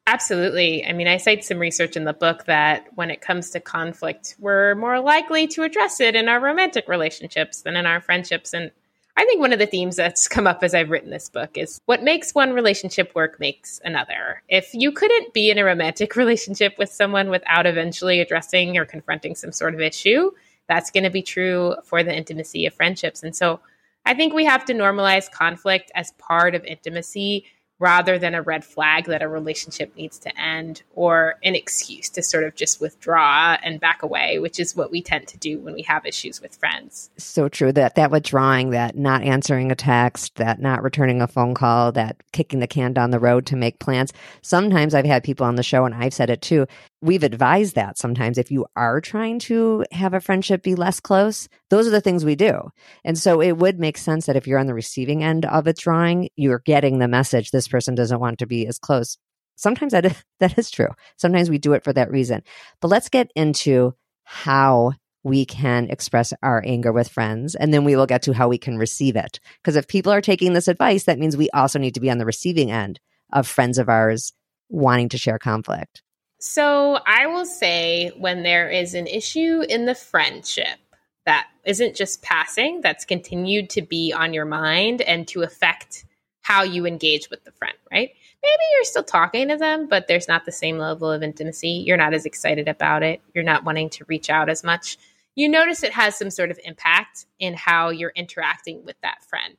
Absolutely. 0.09 0.87
I 0.87 0.95
mean, 0.95 1.07
I 1.07 1.19
cite 1.19 1.45
some 1.45 1.59
research 1.59 1.95
in 1.95 2.05
the 2.05 2.15
book 2.15 2.47
that 2.47 2.87
when 2.95 3.11
it 3.11 3.21
comes 3.21 3.51
to 3.51 3.61
conflict, 3.61 4.37
we're 4.39 4.75
more 4.75 5.01
likely 5.01 5.47
to 5.49 5.65
address 5.65 6.01
it 6.01 6.17
in 6.17 6.31
our 6.31 6.41
romantic 6.41 6.89
relationships 6.89 7.61
than 7.61 7.77
in 7.77 7.85
our 7.85 8.01
friendships. 8.01 8.55
And 8.55 8.71
I 9.19 9.27
think 9.27 9.39
one 9.39 9.53
of 9.53 9.59
the 9.59 9.67
themes 9.67 9.97
that's 9.97 10.27
come 10.27 10.47
up 10.47 10.63
as 10.63 10.75
I've 10.75 10.89
written 10.89 11.11
this 11.11 11.29
book 11.29 11.59
is 11.59 11.79
what 11.85 12.03
makes 12.03 12.35
one 12.35 12.55
relationship 12.55 13.15
work 13.15 13.39
makes 13.39 13.83
another. 13.85 14.43
If 14.49 14.71
you 14.73 14.93
couldn't 14.93 15.35
be 15.35 15.51
in 15.51 15.59
a 15.59 15.65
romantic 15.65 16.17
relationship 16.17 16.79
with 16.79 16.89
someone 16.89 17.29
without 17.29 17.67
eventually 17.67 18.21
addressing 18.21 18.79
or 18.79 18.87
confronting 18.87 19.35
some 19.35 19.53
sort 19.53 19.75
of 19.75 19.81
issue, 19.83 20.31
that's 20.69 20.91
going 20.91 21.05
to 21.05 21.11
be 21.11 21.21
true 21.21 21.77
for 21.85 22.03
the 22.03 22.17
intimacy 22.17 22.65
of 22.65 22.73
friendships. 22.73 23.23
And 23.23 23.37
so 23.37 23.61
I 24.07 24.15
think 24.15 24.33
we 24.33 24.47
have 24.47 24.65
to 24.65 24.73
normalize 24.73 25.31
conflict 25.31 25.93
as 25.95 26.13
part 26.13 26.55
of 26.55 26.65
intimacy 26.65 27.45
rather 27.79 28.19
than 28.19 28.35
a 28.35 28.43
red 28.43 28.65
flag 28.65 29.05
that 29.05 29.23
a 29.23 29.29
relationship 29.29 29.95
needs 29.97 30.19
to 30.19 30.41
end 30.41 30.83
or 30.95 31.37
an 31.45 31.55
excuse 31.55 32.09
to 32.11 32.23
sort 32.23 32.45
of 32.45 32.55
just 32.55 32.81
withdraw 32.81 33.57
and 33.63 33.81
back 33.81 34.03
away, 34.03 34.39
which 34.39 34.59
is 34.59 34.75
what 34.75 34.91
we 34.91 35.01
tend 35.01 35.27
to 35.29 35.39
do 35.39 35.61
when 35.61 35.75
we 35.75 35.83
have 35.83 36.05
issues 36.05 36.41
with 36.41 36.57
friends. 36.57 37.11
So 37.19 37.49
true 37.49 37.73
that 37.73 37.95
that 37.95 38.11
withdrawing, 38.11 38.71
that 38.71 38.97
not 38.97 39.23
answering 39.23 39.71
a 39.71 39.77
text, 39.77 40.37
that 40.37 40.61
not 40.61 40.83
returning 40.83 41.23
a 41.23 41.29
phone 41.29 41.55
call, 41.55 41.93
that 41.93 42.17
kicking 42.33 42.59
the 42.61 42.67
can 42.67 42.93
down 42.93 43.11
the 43.11 43.21
road 43.21 43.47
to 43.47 43.57
make 43.57 43.79
plans. 43.79 44.13
Sometimes 44.43 44.95
I've 44.95 45.05
had 45.05 45.23
people 45.23 45.47
on 45.47 45.55
the 45.55 45.63
show 45.63 45.85
and 45.85 45.95
I've 45.95 46.15
said 46.15 46.31
it 46.31 46.43
too 46.43 46.67
we've 47.01 47.23
advised 47.23 47.75
that 47.77 47.99
sometimes 47.99 48.39
if 48.39 48.51
you 48.51 48.67
are 48.75 49.01
trying 49.01 49.39
to 49.39 49.85
have 49.93 50.15
a 50.15 50.21
friendship 50.21 50.63
be 50.63 50.75
less 50.75 51.01
close, 51.01 51.49
those 51.71 51.87
are 51.87 51.91
the 51.91 52.01
things 52.01 52.25
we 52.25 52.35
do. 52.35 52.71
And 53.05 53.17
so 53.17 53.41
it 53.41 53.53
would 53.53 53.79
make 53.79 53.99
sense 53.99 54.27
that 54.27 54.37
if 54.37 54.47
you're 54.47 54.59
on 54.59 54.67
the 54.67 54.75
receiving 54.75 55.23
end 55.23 55.45
of 55.45 55.67
a 55.67 55.73
drawing, 55.73 56.29
you're 56.37 56.63
getting 56.65 56.99
the 56.99 57.09
message 57.09 57.51
this 57.51 57.69
person 57.69 57.95
doesn't 57.95 58.21
want 58.21 58.41
to 58.41 58.47
be 58.47 58.67
as 58.67 58.79
close. 58.79 59.17
Sometimes 59.57 59.93
that 59.93 60.07
is, 60.07 60.25
that 60.41 60.59
is 60.59 60.71
true. 60.71 60.89
Sometimes 61.17 61.51
we 61.51 61.59
do 61.59 61.73
it 61.73 61.85
for 61.85 61.93
that 61.93 62.11
reason. 62.11 62.43
But 62.81 62.89
let's 62.89 63.09
get 63.09 63.31
into 63.37 63.95
how 64.25 64.93
we 65.25 65.45
can 65.45 65.91
express 65.91 66.33
our 66.43 66.63
anger 66.65 66.93
with 66.93 67.09
friends 67.09 67.55
and 67.55 67.73
then 67.73 67.85
we 67.85 67.97
will 67.97 68.07
get 68.07 68.23
to 68.23 68.33
how 68.33 68.49
we 68.49 68.59
can 68.59 68.79
receive 68.79 69.17
it. 69.17 69.41
Because 69.63 69.77
if 69.77 69.89
people 69.89 70.13
are 70.13 70.21
taking 70.21 70.53
this 70.53 70.69
advice, 70.69 71.05
that 71.05 71.19
means 71.19 71.37
we 71.37 71.51
also 71.51 71.79
need 71.79 71.95
to 71.95 72.01
be 72.01 72.11
on 72.11 72.19
the 72.19 72.27
receiving 72.27 72.71
end 72.71 72.99
of 73.33 73.47
friends 73.47 73.79
of 73.79 73.89
ours 73.89 74.33
wanting 74.69 75.09
to 75.11 75.19
share 75.19 75.39
conflict. 75.39 76.03
So 76.39 76.99
I 77.07 77.27
will 77.27 77.47
say 77.47 78.11
when 78.17 78.43
there 78.43 78.71
is 78.71 78.95
an 78.95 79.07
issue 79.07 79.63
in 79.69 79.87
the 79.87 79.95
friendship 79.95 80.79
that 81.27 81.49
isn't 81.65 81.97
just 81.97 82.23
passing, 82.23 82.81
that's 82.81 83.05
continued 83.05 83.71
to 83.71 83.83
be 83.83 84.13
on 84.13 84.33
your 84.33 84.45
mind 84.45 85.03
and 85.03 85.27
to 85.29 85.43
affect 85.43 86.05
how 86.41 86.63
you 86.63 86.87
engage 86.87 87.29
with 87.29 87.45
the 87.45 87.53
friend, 87.53 87.77
right? 87.93 88.13
maybe 88.43 88.63
you're 88.75 88.85
still 88.85 89.03
talking 89.03 89.49
to 89.49 89.57
them, 89.57 89.87
but 89.89 90.07
there's 90.07 90.29
not 90.29 90.45
the 90.45 90.53
same 90.53 90.79
level 90.79 91.11
of 91.11 91.23
intimacy. 91.23 91.83
You're 91.87 91.97
not 91.97 92.15
as 92.15 92.25
excited 92.27 92.69
about 92.69 93.03
it. 93.03 93.21
You're 93.35 93.45
not 93.45 93.65
wanting 93.65 93.91
to 93.91 94.05
reach 94.07 94.31
out 94.31 94.49
as 94.49 94.63
much. 94.63 94.97
You 95.35 95.49
notice 95.49 95.83
it 95.83 95.93
has 95.93 96.17
some 96.17 96.31
sort 96.31 96.51
of 96.51 96.59
impact 96.65 97.27
in 97.39 97.55
how 97.55 97.91
you're 97.91 98.13
interacting 98.15 98.85
with 98.85 98.97
that 99.03 99.23
friend. 99.25 99.57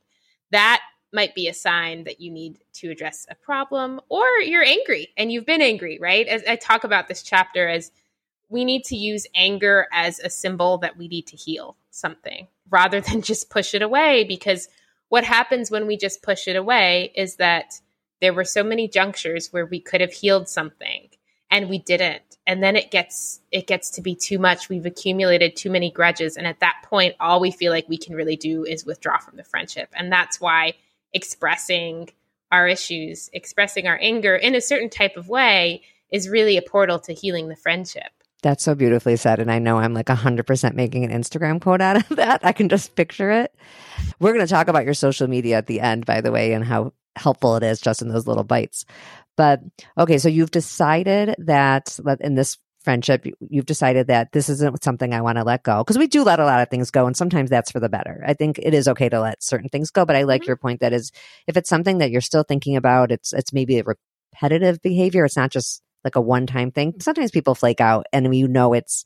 That 0.51 0.81
might 1.13 1.35
be 1.35 1.47
a 1.47 1.53
sign 1.53 2.03
that 2.03 2.21
you 2.21 2.31
need 2.31 2.59
to 2.73 2.89
address 2.89 3.25
a 3.29 3.35
problem 3.35 3.99
or 4.09 4.25
you're 4.41 4.63
angry 4.63 5.09
and 5.17 5.31
you've 5.31 5.45
been 5.45 5.61
angry, 5.61 5.97
right? 5.99 6.27
As 6.27 6.43
I 6.47 6.55
talk 6.55 6.83
about 6.83 7.07
this 7.07 7.23
chapter 7.23 7.67
as 7.67 7.91
we 8.49 8.65
need 8.65 8.83
to 8.85 8.95
use 8.95 9.27
anger 9.35 9.87
as 9.91 10.19
a 10.19 10.29
symbol 10.29 10.79
that 10.79 10.97
we 10.97 11.07
need 11.07 11.27
to 11.27 11.37
heal 11.37 11.77
something 11.91 12.47
rather 12.69 13.01
than 13.01 13.21
just 13.21 13.49
push 13.49 13.73
it 13.73 13.81
away 13.81 14.23
because 14.23 14.67
what 15.09 15.23
happens 15.23 15.71
when 15.71 15.87
we 15.87 15.97
just 15.97 16.21
push 16.21 16.47
it 16.47 16.55
away 16.55 17.11
is 17.15 17.37
that 17.37 17.79
there 18.21 18.33
were 18.33 18.43
so 18.43 18.63
many 18.63 18.87
junctures 18.87 19.51
where 19.51 19.65
we 19.65 19.79
could 19.79 20.01
have 20.01 20.13
healed 20.13 20.47
something 20.47 21.09
and 21.51 21.69
we 21.69 21.79
didn't. 21.79 22.21
And 22.45 22.61
then 22.61 22.75
it 22.75 22.91
gets 22.91 23.41
it 23.51 23.65
gets 23.65 23.91
to 23.91 24.01
be 24.01 24.15
too 24.15 24.37
much. 24.37 24.69
We've 24.69 24.85
accumulated 24.85 25.55
too 25.55 25.69
many 25.71 25.91
grudges 25.91 26.37
and 26.37 26.45
at 26.45 26.59
that 26.59 26.83
point 26.85 27.15
all 27.19 27.39
we 27.39 27.51
feel 27.51 27.71
like 27.71 27.89
we 27.89 27.97
can 27.97 28.15
really 28.15 28.35
do 28.35 28.65
is 28.65 28.85
withdraw 28.85 29.17
from 29.17 29.37
the 29.37 29.43
friendship. 29.43 29.89
And 29.93 30.11
that's 30.11 30.39
why 30.39 30.73
expressing 31.13 32.09
our 32.51 32.67
issues, 32.67 33.29
expressing 33.33 33.87
our 33.87 33.99
anger 34.01 34.35
in 34.35 34.55
a 34.55 34.61
certain 34.61 34.89
type 34.89 35.17
of 35.17 35.29
way 35.29 35.83
is 36.11 36.29
really 36.29 36.57
a 36.57 36.61
portal 36.61 36.99
to 36.99 37.13
healing 37.13 37.47
the 37.47 37.55
friendship. 37.55 38.11
That's 38.41 38.63
so 38.63 38.73
beautifully 38.73 39.17
said. 39.17 39.39
And 39.39 39.51
I 39.51 39.59
know 39.59 39.77
I'm 39.77 39.93
like 39.93 40.07
100% 40.07 40.73
making 40.73 41.03
an 41.03 41.11
Instagram 41.11 41.61
quote 41.61 41.81
out 41.81 41.97
of 41.97 42.07
that. 42.15 42.41
I 42.43 42.53
can 42.53 42.69
just 42.69 42.95
picture 42.95 43.31
it. 43.31 43.53
We're 44.19 44.33
going 44.33 44.45
to 44.45 44.51
talk 44.51 44.67
about 44.67 44.85
your 44.85 44.93
social 44.93 45.27
media 45.27 45.57
at 45.57 45.67
the 45.67 45.81
end, 45.81 46.05
by 46.05 46.21
the 46.21 46.31
way, 46.31 46.53
and 46.53 46.63
how 46.63 46.93
helpful 47.15 47.57
it 47.57 47.63
is 47.63 47.81
just 47.81 48.01
in 48.01 48.07
those 48.07 48.27
little 48.27 48.43
bites. 48.43 48.85
But 49.35 49.61
okay, 49.97 50.17
so 50.17 50.29
you've 50.29 50.51
decided 50.51 51.35
that 51.39 51.97
in 52.21 52.35
this 52.35 52.57
friendship, 52.89 53.23
you've 53.51 53.67
decided 53.67 54.07
that 54.07 54.31
this 54.31 54.49
isn't 54.49 54.83
something 54.83 55.13
I 55.13 55.21
want 55.21 55.37
to 55.37 55.43
let 55.43 55.61
go. 55.61 55.83
Because 55.83 55.99
we 55.99 56.07
do 56.07 56.23
let 56.23 56.39
a 56.39 56.43
lot 56.43 56.59
of 56.59 56.69
things 56.69 56.89
go, 56.89 57.05
and 57.05 57.15
sometimes 57.15 57.51
that's 57.51 57.69
for 57.69 57.79
the 57.79 57.87
better. 57.87 58.23
I 58.25 58.33
think 58.33 58.57
it 58.57 58.73
is 58.73 58.87
okay 58.87 59.09
to 59.09 59.21
let 59.21 59.43
certain 59.43 59.69
things 59.69 59.91
go, 59.91 60.05
but 60.05 60.15
I 60.15 60.23
like 60.23 60.41
mm-hmm. 60.41 60.49
your 60.49 60.57
point 60.57 60.79
that 60.79 60.91
is 60.91 61.11
if 61.45 61.55
it's 61.55 61.69
something 61.69 61.99
that 61.99 62.09
you're 62.09 62.19
still 62.19 62.41
thinking 62.41 62.75
about, 62.75 63.11
it's 63.11 63.31
it's 63.31 63.53
maybe 63.53 63.77
a 63.77 63.83
repetitive 63.83 64.81
behavior. 64.81 65.23
It's 65.23 65.37
not 65.37 65.51
just 65.51 65.83
like 66.03 66.15
a 66.15 66.21
one 66.21 66.47
time 66.47 66.71
thing. 66.71 66.95
Sometimes 66.99 67.29
people 67.29 67.53
flake 67.53 67.79
out, 67.79 68.07
and 68.11 68.33
you 68.35 68.47
know 68.47 68.73
it's 68.73 69.03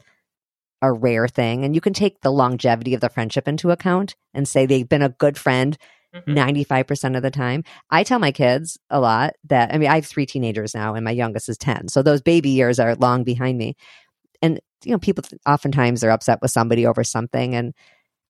a 0.82 0.94
rare 0.94 1.28
thing, 1.28 1.66
and 1.66 1.76
you 1.76 1.82
can 1.82 1.92
take 1.92 2.22
the 2.22 2.32
longevity 2.32 2.94
of 2.94 3.02
the 3.02 3.10
friendship 3.10 3.50
into 3.50 3.70
account 3.72 4.16
and 4.34 4.48
say 4.48 4.66
they've 4.66 4.88
been 4.88 5.02
a 5.02 5.10
good 5.10 5.38
friend 5.38 5.78
mm-hmm. 6.14 6.38
95% 6.38 7.16
of 7.16 7.24
the 7.24 7.32
time. 7.32 7.64
I 7.90 8.04
tell 8.04 8.20
my 8.20 8.32
kids 8.32 8.78
a 8.90 9.00
lot 9.00 9.34
that, 9.46 9.74
I 9.74 9.78
mean, 9.78 9.90
I 9.90 9.96
have 9.96 10.06
three 10.06 10.26
teenagers 10.26 10.74
now 10.74 10.96
and 10.96 11.04
my 11.04 11.12
youngest 11.12 11.50
is 11.50 11.58
10. 11.58 11.90
So 11.90 12.02
those 12.02 12.22
baby 12.22 12.50
years 12.50 12.80
are 12.80 12.96
long 12.96 13.24
behind 13.24 13.58
me. 13.58 13.76
And, 14.42 14.60
you 14.84 14.92
know, 14.92 15.00
people 15.00 15.24
oftentimes 15.48 16.04
are 16.04 16.12
upset 16.12 16.40
with 16.42 16.52
somebody 16.52 16.86
over 16.86 17.04
something. 17.04 17.56
And 17.56 17.74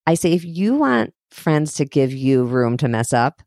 I 0.05 0.13
say, 0.15 0.33
if 0.33 0.45
you 0.45 0.75
want 0.75 1.13
friends 1.31 1.73
to 1.75 1.85
give 1.85 2.13
you 2.13 2.43
room 2.43 2.77
to 2.77 2.87
mess 2.87 3.13
up, 3.13 3.41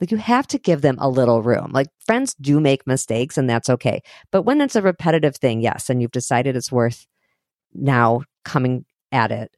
like 0.00 0.10
you 0.10 0.18
have 0.18 0.46
to 0.48 0.58
give 0.58 0.82
them 0.82 0.96
a 1.00 1.08
little 1.08 1.42
room. 1.42 1.70
Like 1.72 1.88
friends 2.04 2.34
do 2.34 2.60
make 2.60 2.86
mistakes 2.86 3.38
and 3.38 3.48
that's 3.48 3.70
okay. 3.70 4.02
But 4.30 4.42
when 4.42 4.60
it's 4.60 4.76
a 4.76 4.82
repetitive 4.82 5.36
thing, 5.36 5.60
yes, 5.60 5.88
and 5.88 6.02
you've 6.02 6.10
decided 6.10 6.56
it's 6.56 6.72
worth 6.72 7.06
now 7.74 8.22
coming 8.44 8.84
at 9.12 9.32
it, 9.32 9.56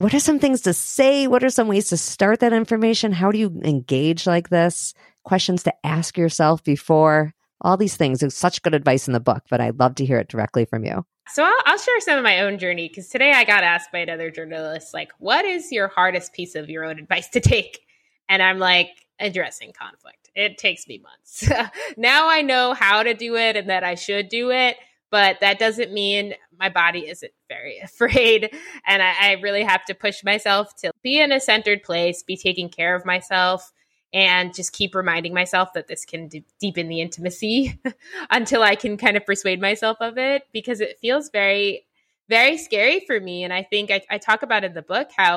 what 0.00 0.14
are 0.14 0.20
some 0.20 0.38
things 0.38 0.62
to 0.62 0.72
say? 0.72 1.26
What 1.26 1.44
are 1.44 1.50
some 1.50 1.68
ways 1.68 1.88
to 1.88 1.96
start 1.98 2.40
that 2.40 2.54
information? 2.54 3.12
How 3.12 3.30
do 3.30 3.38
you 3.38 3.60
engage 3.62 4.26
like 4.26 4.48
this? 4.48 4.94
Questions 5.24 5.62
to 5.64 5.74
ask 5.84 6.16
yourself 6.16 6.64
before 6.64 7.34
all 7.60 7.76
these 7.76 7.98
things. 7.98 8.22
It's 8.22 8.34
such 8.34 8.62
good 8.62 8.72
advice 8.72 9.06
in 9.06 9.12
the 9.12 9.20
book, 9.20 9.42
but 9.50 9.60
I'd 9.60 9.78
love 9.78 9.96
to 9.96 10.06
hear 10.06 10.16
it 10.16 10.28
directly 10.28 10.64
from 10.64 10.86
you. 10.86 11.04
So 11.28 11.44
I'll, 11.44 11.54
I'll 11.66 11.76
share 11.76 12.00
some 12.00 12.16
of 12.16 12.24
my 12.24 12.40
own 12.40 12.58
journey 12.58 12.88
because 12.88 13.10
today 13.10 13.32
I 13.32 13.44
got 13.44 13.62
asked 13.62 13.92
by 13.92 13.98
another 13.98 14.30
journalist, 14.30 14.94
like, 14.94 15.12
what 15.18 15.44
is 15.44 15.70
your 15.70 15.88
hardest 15.88 16.32
piece 16.32 16.54
of 16.54 16.70
your 16.70 16.84
own 16.84 16.98
advice 16.98 17.28
to 17.28 17.40
take? 17.40 17.80
And 18.26 18.42
I'm 18.42 18.58
like, 18.58 18.88
addressing 19.18 19.74
conflict. 19.78 20.30
It 20.34 20.56
takes 20.56 20.88
me 20.88 21.02
months. 21.02 21.46
now 21.98 22.26
I 22.26 22.40
know 22.40 22.72
how 22.72 23.02
to 23.02 23.12
do 23.12 23.36
it 23.36 23.54
and 23.54 23.68
that 23.68 23.84
I 23.84 23.96
should 23.96 24.30
do 24.30 24.50
it 24.50 24.78
but 25.10 25.40
that 25.40 25.58
doesn't 25.58 25.92
mean 25.92 26.34
my 26.58 26.68
body 26.68 27.08
isn't 27.08 27.32
very 27.48 27.78
afraid. 27.84 28.54
And 28.86 29.02
I, 29.02 29.14
I, 29.20 29.32
really 29.42 29.62
have 29.64 29.84
to 29.86 29.94
push 29.94 30.22
myself 30.24 30.74
to 30.76 30.92
be 31.02 31.20
in 31.20 31.32
a 31.32 31.40
centered 31.40 31.82
place, 31.82 32.22
be 32.22 32.36
taking 32.36 32.68
care 32.68 32.94
of 32.94 33.04
myself, 33.04 33.72
and 34.12 34.54
just 34.54 34.72
keep 34.72 34.94
reminding 34.94 35.34
myself 35.34 35.72
that 35.74 35.88
this 35.88 36.04
can 36.04 36.28
d- 36.28 36.44
deepen 36.60 36.88
the 36.88 37.00
intimacy 37.00 37.80
until 38.30 38.62
I 38.62 38.74
can 38.74 38.96
kind 38.96 39.16
of 39.16 39.26
persuade 39.26 39.60
myself 39.60 39.98
of 40.00 40.18
it 40.18 40.44
because 40.52 40.80
it 40.80 40.98
feels 41.00 41.30
very, 41.30 41.86
very 42.28 42.58
scary 42.58 43.00
for 43.06 43.20
me. 43.20 43.44
And 43.44 43.52
I 43.52 43.62
think 43.62 43.90
I, 43.90 44.02
I 44.10 44.18
talk 44.18 44.42
about 44.42 44.64
in 44.64 44.74
the 44.74 44.82
book 44.82 45.10
how 45.16 45.36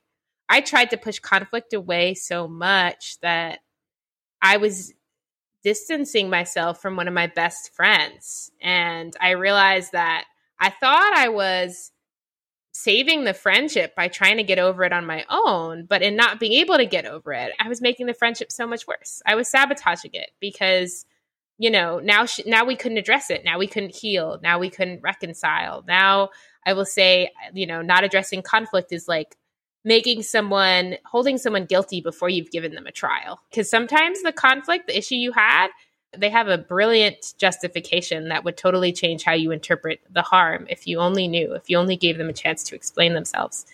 I 0.50 0.62
tried 0.62 0.90
to 0.92 0.98
push 0.98 1.20
conflict 1.20 1.74
away 1.74 2.14
so 2.16 2.48
much 2.48 3.20
that 3.22 3.60
I 4.42 4.58
was 4.58 4.94
distancing 5.64 6.30
myself 6.30 6.82
from 6.82 6.96
one 6.96 7.08
of 7.08 7.14
my 7.14 7.28
best 7.28 7.74
friends. 7.74 8.52
And 8.62 9.16
I 9.20 9.32
realized 9.32 9.94
that 9.94 10.26
I 10.60 10.70
thought 10.70 11.14
I 11.16 11.30
was 11.30 11.92
saving 12.74 13.24
the 13.24 13.34
friendship 13.34 13.96
by 13.96 14.08
trying 14.08 14.38
to 14.38 14.44
get 14.44 14.60
over 14.60 14.84
it 14.84 14.94
on 14.94 15.06
my 15.06 15.26
own, 15.30 15.86
but 15.86 16.02
in 16.02 16.16
not 16.16 16.40
being 16.40 16.54
able 16.54 16.78
to 16.78 16.86
get 16.86 17.06
over 17.06 17.32
it, 17.32 17.52
I 17.60 17.70
was 17.70 17.82
making 17.82 18.08
the 18.08 18.14
friendship 18.14 18.52
so 18.52 18.66
much 18.66 18.88
worse. 18.88 19.22
I 19.26 19.36
was 19.36 19.48
sabotaging 19.48 20.12
it 20.14 20.32
because 20.40 21.06
you 21.60 21.70
know, 21.70 22.00
now 22.00 22.26
now 22.46 22.66
we 22.66 22.76
couldn't 22.76 22.98
address 22.98 23.30
it. 23.30 23.46
Now 23.46 23.60
we 23.60 23.68
couldn't 23.68 23.96
heal. 23.96 24.40
Now 24.42 24.60
we 24.60 24.70
couldn't 24.70 25.02
reconcile. 25.02 25.84
Now 25.88 26.30
I 26.66 26.74
will 26.74 26.86
say, 26.86 27.30
you 27.54 27.68
know, 27.68 27.82
not 27.82 28.04
addressing 28.04 28.42
conflict 28.42 28.92
is 28.92 29.08
like 29.08 29.36
making 29.84 30.24
someone 30.24 30.96
holding 31.06 31.38
someone 31.38 31.66
guilty 31.66 32.02
before 32.02 32.30
you've 32.30 32.52
given 32.52 32.74
them 32.74 32.88
a 32.88 32.92
trial. 32.92 33.42
Because 33.50 33.70
sometimes 33.70 34.22
the 34.22 34.32
conflict 34.32 34.88
the 34.88 34.98
issue 34.98 35.16
you 35.16 35.32
had 35.32 35.70
they 36.16 36.30
have 36.30 36.48
a 36.48 36.58
brilliant 36.60 37.34
justification 37.40 38.30
that 38.30 38.44
would 38.44 38.56
totally 38.56 38.94
change 38.94 39.24
how 39.24 39.34
you 39.34 39.52
interpret 39.52 40.00
the 40.12 40.22
harm 40.22 40.68
if 40.70 40.86
you 40.88 41.00
only 41.00 41.28
knew 41.28 41.54
if 41.54 41.70
you 41.70 41.78
only 41.78 41.98
gave 41.98 42.18
them 42.18 42.30
a 42.30 42.34
chance 42.34 42.64
to 42.64 42.76
explain 42.76 43.14
themselves. 43.14 43.66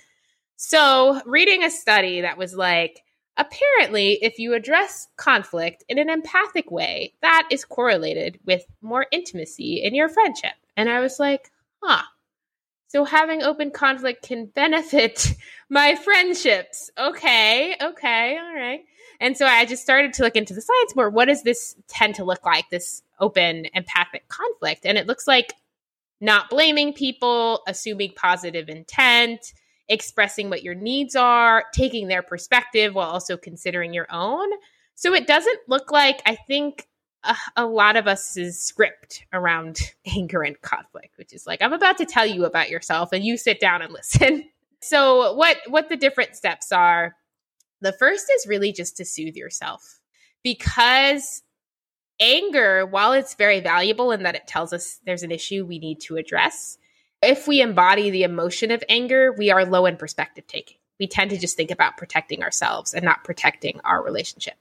So 0.55 1.21
reading 1.25 1.63
a 1.63 1.69
study 1.69 2.21
that 2.21 2.37
was 2.37 2.55
like 2.55 3.03
apparently 3.37 4.19
if 4.21 4.39
you 4.39 4.53
address 4.53 5.07
conflict 5.17 5.83
in 5.87 5.97
an 5.97 6.09
empathic 6.09 6.71
way 6.71 7.13
that 7.21 7.47
is 7.51 7.65
correlated 7.65 8.39
with 8.45 8.65
more 8.81 9.05
intimacy 9.11 9.81
in 9.83 9.93
your 9.93 10.09
friendship. 10.09 10.53
And 10.77 10.89
i 10.89 10.99
was 10.99 11.19
like 11.19 11.51
huh 11.83 12.03
so 12.89 13.05
having 13.05 13.43
open 13.43 13.69
conflict 13.69 14.23
can 14.23 14.47
benefit 14.47 15.35
my 15.69 15.95
friendships. 15.95 16.89
Okay, 16.97 17.75
okay, 17.79 18.37
all 18.37 18.55
right. 18.55 18.81
And 19.19 19.37
so 19.37 19.45
I 19.45 19.65
just 19.65 19.83
started 19.83 20.13
to 20.13 20.23
look 20.23 20.35
into 20.35 20.55
the 20.55 20.61
science 20.61 20.95
more. 20.95 21.09
What 21.09 21.25
does 21.25 21.43
this 21.43 21.75
tend 21.87 22.15
to 22.15 22.23
look 22.23 22.45
like, 22.45 22.69
this 22.69 23.03
open 23.19 23.67
empathic 23.75 24.27
conflict? 24.27 24.87
And 24.87 24.97
it 24.97 25.05
looks 25.05 25.27
like 25.27 25.53
not 26.19 26.49
blaming 26.49 26.93
people, 26.93 27.61
assuming 27.67 28.13
positive 28.15 28.69
intent, 28.69 29.53
expressing 29.87 30.49
what 30.49 30.63
your 30.63 30.75
needs 30.75 31.15
are, 31.15 31.65
taking 31.73 32.07
their 32.07 32.23
perspective 32.23 32.95
while 32.95 33.09
also 33.09 33.37
considering 33.37 33.93
your 33.93 34.07
own. 34.09 34.49
So 34.95 35.13
it 35.13 35.27
doesn't 35.27 35.59
look 35.67 35.91
like, 35.91 36.23
I 36.25 36.35
think, 36.35 36.87
a, 37.55 37.65
lot 37.65 37.95
of 37.95 38.07
us 38.07 38.37
is 38.37 38.61
script 38.61 39.25
around 39.33 39.79
anger 40.15 40.41
and 40.41 40.59
conflict, 40.61 41.17
which 41.17 41.33
is 41.33 41.45
like, 41.45 41.61
I'm 41.61 41.73
about 41.73 41.97
to 41.97 42.05
tell 42.05 42.25
you 42.25 42.45
about 42.45 42.69
yourself 42.69 43.11
and 43.11 43.23
you 43.23 43.37
sit 43.37 43.59
down 43.59 43.81
and 43.81 43.93
listen. 43.93 44.49
so 44.81 45.33
what 45.33 45.57
what 45.67 45.89
the 45.89 45.97
different 45.97 46.35
steps 46.35 46.71
are, 46.71 47.15
the 47.81 47.93
first 47.93 48.31
is 48.35 48.47
really 48.47 48.71
just 48.71 48.97
to 48.97 49.05
soothe 49.05 49.35
yourself. 49.35 49.99
Because 50.43 51.43
anger, 52.19 52.85
while 52.85 53.13
it's 53.13 53.35
very 53.35 53.59
valuable 53.59 54.11
in 54.11 54.23
that 54.23 54.35
it 54.35 54.47
tells 54.47 54.71
us 54.71 54.99
there's 55.05 55.23
an 55.23 55.31
issue 55.31 55.65
we 55.65 55.79
need 55.79 55.99
to 56.01 56.15
address, 56.15 56.77
if 57.21 57.47
we 57.47 57.61
embody 57.61 58.09
the 58.09 58.23
emotion 58.23 58.71
of 58.71 58.83
anger, 58.87 59.33
we 59.37 59.51
are 59.51 59.65
low 59.65 59.85
in 59.85 59.97
perspective 59.97 60.47
taking. 60.47 60.77
We 60.99 61.07
tend 61.07 61.31
to 61.31 61.37
just 61.37 61.57
think 61.57 61.71
about 61.71 61.97
protecting 61.97 62.43
ourselves 62.43 62.93
and 62.93 63.03
not 63.03 63.23
protecting 63.23 63.79
our 63.83 64.03
relationship. 64.03 64.55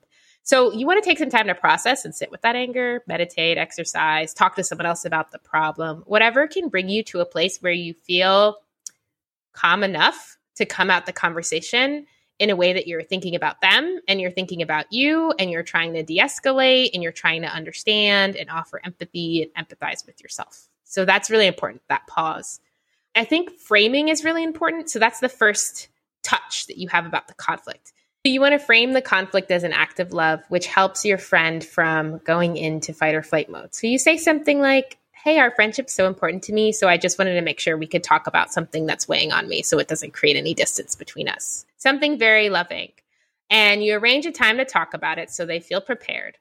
So 0.49 0.73
you 0.73 0.87
want 0.87 1.05
to 1.05 1.07
take 1.07 1.19
some 1.19 1.29
time 1.29 1.47
to 1.49 1.55
process 1.55 2.07
and 2.07 2.15
sit 2.15 2.31
with 2.31 2.41
that 2.41 2.57
anger, 2.57 3.03
meditate, 3.07 3.59
exercise, 3.59 4.33
talk 4.33 4.57
to 4.57 4.65
someone 4.65 4.87
else 4.87 5.05
about 5.05 5.31
the 5.31 5.39
problem, 5.39 6.05
whatever 6.07 6.47
can 6.49 6.71
bring 6.71 6.89
you 6.89 7.03
to 7.03 7.21
a 7.21 7.27
place 7.27 7.59
where 7.59 7.71
you 7.71 7.93
feel 7.93 8.57
calm 9.53 9.85
enough 9.85 10.39
to 10.55 10.65
come 10.65 10.89
out 10.89 11.05
the 11.05 11.13
conversation 11.13 12.07
in 12.39 12.49
a 12.49 12.57
way 12.57 12.73
that 12.73 12.87
you're 12.87 13.03
thinking 13.03 13.35
about 13.35 13.61
them 13.61 14.01
and 14.09 14.23
you're 14.23 14.31
thinking 14.31 14.63
about 14.63 14.87
you 14.91 15.35
and 15.39 15.51
you're 15.51 15.63
trying 15.63 15.93
to 15.93 16.03
de 16.03 16.19
escalate 16.19 16.93
and 16.95 17.03
you're 17.03 17.13
trying 17.13 17.43
to 17.43 17.49
understand 17.49 18.35
and 18.35 18.49
offer 18.49 18.81
empathy 18.83 19.53
and 19.55 19.69
empathize 19.69 20.07
with 20.07 20.19
yourself. 20.23 20.67
So 20.85 21.05
that's 21.05 21.29
really 21.29 21.47
important, 21.47 21.83
that 21.91 22.07
pause. 22.07 22.59
I 23.15 23.25
think 23.25 23.53
framing 23.53 24.09
is 24.09 24.25
really 24.25 24.45
important. 24.45 24.89
So 24.89 24.99
that's 24.99 25.21
the 25.21 25.29
first 25.29 25.89
touch 26.23 26.69
that 26.69 26.79
you 26.79 26.89
have 26.89 27.05
about 27.05 27.29
the 27.29 27.35
conflict 27.35 27.93
So 28.25 28.33
you 28.33 28.41
want 28.41 28.53
to 28.53 28.59
frame 28.59 28.93
the 28.93 29.03
conflict 29.03 29.51
as 29.51 29.63
an 29.63 29.73
act 29.73 30.01
of 30.01 30.13
love, 30.13 30.41
which 30.49 30.67
helps 30.67 31.05
your 31.05 31.19
friend 31.19 31.65
from 31.65 32.19
going 32.19 32.57
into 32.57 32.93
fight 32.93 33.15
or 33.15 33.23
flight 33.23 33.49
mode. 33.49 33.75
So 33.75 33.87
you 33.87 33.99
say 33.99 34.17
something 34.17 34.61
like, 34.61 34.99
Hey, 35.13 35.39
our 35.39 35.51
friendship's 35.51 35.93
so 35.93 36.07
important 36.07 36.45
to 36.45 36.53
me. 36.53 36.73
So 36.73 36.89
I 36.89 36.97
just 36.97 37.19
wanted 37.19 37.35
to 37.35 37.43
make 37.43 37.59
sure 37.59 37.77
we 37.77 37.87
could 37.87 38.05
talk 38.05 38.27
about 38.27 38.53
something 38.53 38.87
that's 38.87 39.09
weighing 39.09 39.33
on 39.33 39.49
me 39.49 39.63
so 39.63 39.79
it 39.79 39.89
doesn't 39.89 40.15
create 40.15 40.37
any 40.37 40.55
distance 40.55 40.95
between 40.95 41.29
us. 41.29 41.67
Something 41.77 42.19
very 42.19 42.51
loving. 42.51 42.93
And 43.51 43.83
you 43.83 43.97
arrange 43.97 44.27
a 44.27 44.33
time 44.33 44.59
to 44.59 44.65
talk 44.65 44.95
about 44.95 45.19
it 45.19 45.31
so 45.31 45.45
they 45.45 45.61
feel 45.61 45.81
prepared. 45.81 46.39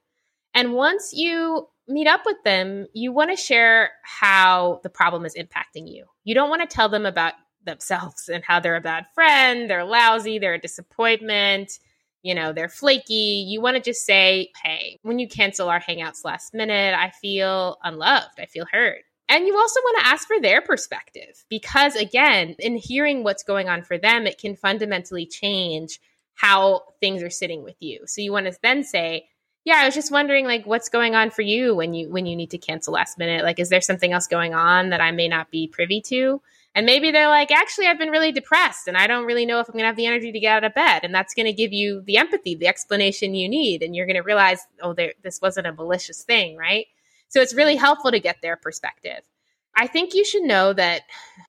And 0.53 0.73
once 0.73 1.11
you 1.13 1.67
meet 1.87 2.07
up 2.07 2.21
with 2.25 2.37
them, 2.43 2.87
you 2.93 3.11
want 3.11 3.31
to 3.31 3.37
share 3.37 3.91
how 4.03 4.79
the 4.83 4.89
problem 4.89 5.25
is 5.25 5.35
impacting 5.35 5.91
you. 5.91 6.05
You 6.23 6.35
don't 6.35 6.49
want 6.49 6.67
to 6.67 6.73
tell 6.73 6.89
them 6.89 7.05
about 7.05 7.33
themselves 7.67 8.27
and 8.27 8.43
how 8.43 8.59
they're 8.59 8.75
a 8.75 8.81
bad 8.81 9.05
friend, 9.13 9.69
they're 9.69 9.85
lousy, 9.85 10.39
they're 10.39 10.55
a 10.55 10.59
disappointment, 10.59 11.77
you 12.23 12.33
know, 12.33 12.51
they're 12.51 12.69
flaky. 12.69 13.45
You 13.47 13.61
want 13.61 13.77
to 13.77 13.81
just 13.81 14.05
say, 14.05 14.51
hey, 14.63 14.97
when 15.03 15.19
you 15.19 15.27
cancel 15.27 15.69
our 15.69 15.79
hangouts 15.79 16.25
last 16.25 16.53
minute, 16.53 16.95
I 16.97 17.11
feel 17.21 17.77
unloved, 17.83 18.39
I 18.39 18.47
feel 18.47 18.65
hurt. 18.71 19.03
And 19.29 19.45
you 19.45 19.55
also 19.55 19.79
want 19.81 19.99
to 19.99 20.07
ask 20.07 20.27
for 20.27 20.39
their 20.39 20.61
perspective 20.61 21.45
because, 21.49 21.95
again, 21.95 22.55
in 22.59 22.77
hearing 22.77 23.23
what's 23.23 23.43
going 23.43 23.67
on 23.69 23.83
for 23.83 23.97
them, 23.97 24.25
it 24.25 24.39
can 24.39 24.55
fundamentally 24.55 25.25
change 25.25 25.99
how 26.35 26.83
things 27.01 27.21
are 27.21 27.29
sitting 27.29 27.63
with 27.63 27.75
you. 27.79 28.01
So 28.05 28.21
you 28.21 28.31
want 28.31 28.45
to 28.45 28.57
then 28.61 28.83
say, 28.83 29.27
yeah, 29.65 29.79
I 29.81 29.85
was 29.85 29.95
just 29.95 30.13
wondering 30.13 30.45
like 30.45 30.65
what's 30.65 30.87
going 30.87 31.13
on 31.13 31.29
for 31.29 31.41
you 31.41 31.75
when 31.75 31.93
you 31.93 32.09
when 32.09 32.25
you 32.25 32.37
need 32.37 32.51
to 32.51 32.57
cancel 32.57 32.93
last 32.93 33.17
minute? 33.17 33.43
Like 33.43 33.59
is 33.59 33.67
there 33.67 33.81
something 33.81 34.13
else 34.13 34.27
going 34.27 34.53
on 34.53 34.91
that 34.91 35.01
I 35.01 35.11
may 35.11 35.27
not 35.27 35.51
be 35.51 35.67
privy 35.67 35.99
to? 36.07 36.41
And 36.75 36.85
maybe 36.85 37.09
they're 37.09 37.27
like, 37.27 37.49
actually, 37.51 37.87
I've 37.87 37.97
been 37.97 38.11
really 38.11 38.31
depressed 38.31 38.87
and 38.87 38.95
I 38.95 39.07
don't 39.07 39.25
really 39.25 39.47
know 39.47 39.59
if 39.59 39.67
I'm 39.67 39.73
going 39.73 39.83
to 39.83 39.87
have 39.87 39.95
the 39.95 40.05
energy 40.05 40.31
to 40.31 40.39
get 40.39 40.55
out 40.55 40.63
of 40.63 40.75
bed. 40.75 41.03
And 41.03 41.13
that's 41.13 41.33
going 41.33 41.47
to 41.47 41.53
give 41.53 41.73
you 41.73 42.01
the 42.05 42.17
empathy, 42.17 42.53
the 42.53 42.67
explanation 42.67 43.33
you 43.33 43.49
need. 43.49 43.81
And 43.81 43.95
you're 43.95 44.05
going 44.05 44.15
to 44.15 44.21
realize, 44.21 44.59
oh, 44.81 44.93
there, 44.93 45.13
this 45.23 45.41
wasn't 45.41 45.65
a 45.67 45.73
malicious 45.73 46.23
thing, 46.23 46.55
right? 46.55 46.85
So 47.29 47.41
it's 47.41 47.55
really 47.55 47.75
helpful 47.75 48.11
to 48.11 48.19
get 48.19 48.37
their 48.41 48.55
perspective. 48.55 49.21
I 49.75 49.87
think 49.87 50.13
you 50.13 50.25
should 50.25 50.43
know 50.43 50.73
that 50.73 51.03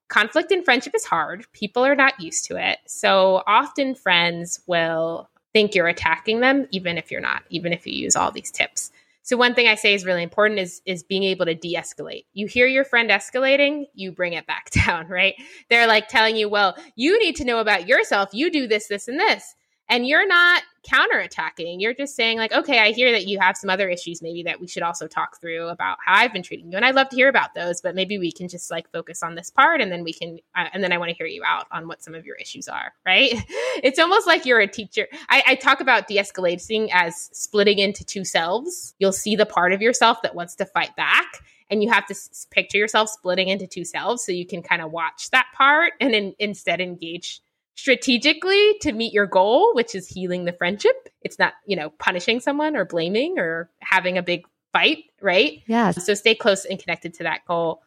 conflict 0.09 0.53
in 0.53 0.63
friendship 0.63 0.95
is 0.95 1.05
hard. 1.05 1.47
People 1.53 1.85
are 1.85 1.97
not 1.97 2.21
used 2.21 2.45
to 2.47 2.57
it. 2.57 2.79
So 2.87 3.43
often 3.47 3.95
friends 3.95 4.61
will 4.67 5.29
think 5.53 5.75
you're 5.75 5.89
attacking 5.89 6.41
them, 6.41 6.67
even 6.71 6.99
if 6.99 7.11
you're 7.11 7.21
not, 7.21 7.43
even 7.49 7.73
if 7.73 7.87
you 7.87 7.95
use 7.95 8.17
all 8.17 8.31
these 8.31 8.51
tips. 8.51 8.93
So 9.29 9.37
one 9.37 9.55
thing 9.55 9.69
I 9.69 9.75
say 9.75 9.93
is 9.93 10.07
really 10.07 10.23
important 10.23 10.59
is 10.59 10.81
is 10.87 11.03
being 11.03 11.23
able 11.23 11.45
to 11.45 11.55
de-escalate. 11.55 12.25
You 12.33 12.47
hear 12.47 12.67
your 12.67 12.83
friend 12.83 13.11
escalating, 13.11 13.85
you 13.93 14.11
bring 14.11 14.33
it 14.33 14.47
back 14.47 14.71
down, 14.87 15.07
right? 15.07 15.35
They're 15.69 15.87
like 15.87 16.09
telling 16.09 16.35
you, 16.35 16.49
"Well, 16.49 16.75
you 16.97 17.19
need 17.21 17.37
to 17.37 17.45
know 17.45 17.59
about 17.59 17.87
yourself. 17.87 18.31
You 18.33 18.51
do 18.51 18.67
this, 18.67 18.89
this 18.89 19.07
and 19.07 19.21
this." 19.21 19.55
And 19.89 20.07
you're 20.07 20.27
not 20.27 20.63
counterattacking. 20.89 21.81
You're 21.81 21.95
just 21.95 22.15
saying 22.15 22.39
like, 22.39 22.53
"Okay, 22.53 22.79
I 22.79 22.93
hear 22.93 23.11
that 23.13 23.27
you 23.27 23.39
have 23.39 23.57
some 23.57 23.71
other 23.71 23.89
issues 23.89 24.23
maybe 24.23 24.43
that 24.45 24.61
we 24.61 24.67
should 24.67 24.83
also 24.83 25.07
talk 25.07 25.41
through 25.41 25.69
about 25.69 25.99
how 26.05 26.15
I've 26.15 26.33
been 26.33 26.43
treating 26.43 26.71
you." 26.71 26.77
And 26.77 26.85
I'd 26.85 26.95
love 26.95 27.09
to 27.11 27.17
hear 27.17 27.29
about 27.29 27.55
those, 27.55 27.81
but 27.81 27.95
maybe 27.95 28.19
we 28.19 28.33
can 28.33 28.49
just 28.49 28.71
like 28.71 28.91
focus 28.93 29.23
on 29.23 29.35
this 29.35 29.51
part 29.51 29.81
and 29.81 29.91
then 29.91 30.05
we 30.05 30.13
can 30.13 30.39
uh, 30.55 30.67
and 30.73 30.83
then 30.83 30.93
I 30.93 30.99
want 30.99 31.11
to 31.11 31.17
hear 31.17 31.27
you 31.27 31.43
out 31.45 31.67
on 31.71 31.89
what 31.89 32.03
some 32.03 32.15
of 32.15 32.27
your 32.27 32.37
issues 32.37 32.69
are, 32.69 32.93
right? 33.05 33.33
it's 33.83 33.99
almost 33.99 34.27
like 34.27 34.47
you're 34.47 34.61
a 34.61 34.67
teacher. 34.67 35.09
I, 35.29 35.43
I 35.47 35.55
talk 35.57 35.81
about 35.81 36.07
de-escalating 36.07 36.89
as 36.93 37.31
splitting 37.33 37.79
into 37.79 38.05
two 38.05 38.25
selves. 38.25 38.95
You'll 38.99 39.13
see 39.13 39.37
the 39.37 39.47
part 39.47 39.73
of 39.73 39.83
yourself 39.83 40.23
that 40.23 40.35
wants 40.35 40.55
to 40.57 40.67
fight 40.67 40.95
back 40.97 41.27
and 41.71 41.83
you 41.83 41.91
have 41.91 42.07
to 42.07 42.15
s- 42.15 42.47
picture 42.51 42.79
yourself 42.79 43.09
splitting 43.11 43.49
into 43.49 43.67
two 43.67 43.85
selves 43.85 44.25
so 44.25 44.33
you 44.33 44.47
can 44.47 44.63
kind 44.63 44.83
of 44.83 44.91
watch 44.91 45.31
that 45.31 45.47
part 45.55 45.93
and 46.01 46.13
then 46.13 46.35
instead 46.39 46.81
engage 46.81 47.41
strategically 47.79 48.75
to 48.81 48.93
meet 48.93 49.13
your 49.13 49.27
goal, 49.27 49.73
which 49.73 49.95
is 49.95 50.09
healing 50.09 50.45
the 50.45 50.53
friendship. 50.53 51.09
It's 51.23 51.39
not, 51.39 51.55
you 51.65 51.77
know, 51.77 51.91
punishing 51.91 52.41
someone 52.41 52.75
or 52.75 52.85
blaming 52.85 53.39
or 53.39 53.71
having 53.79 54.19
a 54.19 54.23
big 54.23 54.47
fight, 54.73 55.05
right? 55.23 55.63
Yeah. 55.69 55.93
So 55.93 56.15
stay 56.15 56.35
close 56.35 56.65
and 56.65 56.81
connected 56.81 57.15
to 57.15 57.23
that 57.23 57.45
goal. 57.47 57.83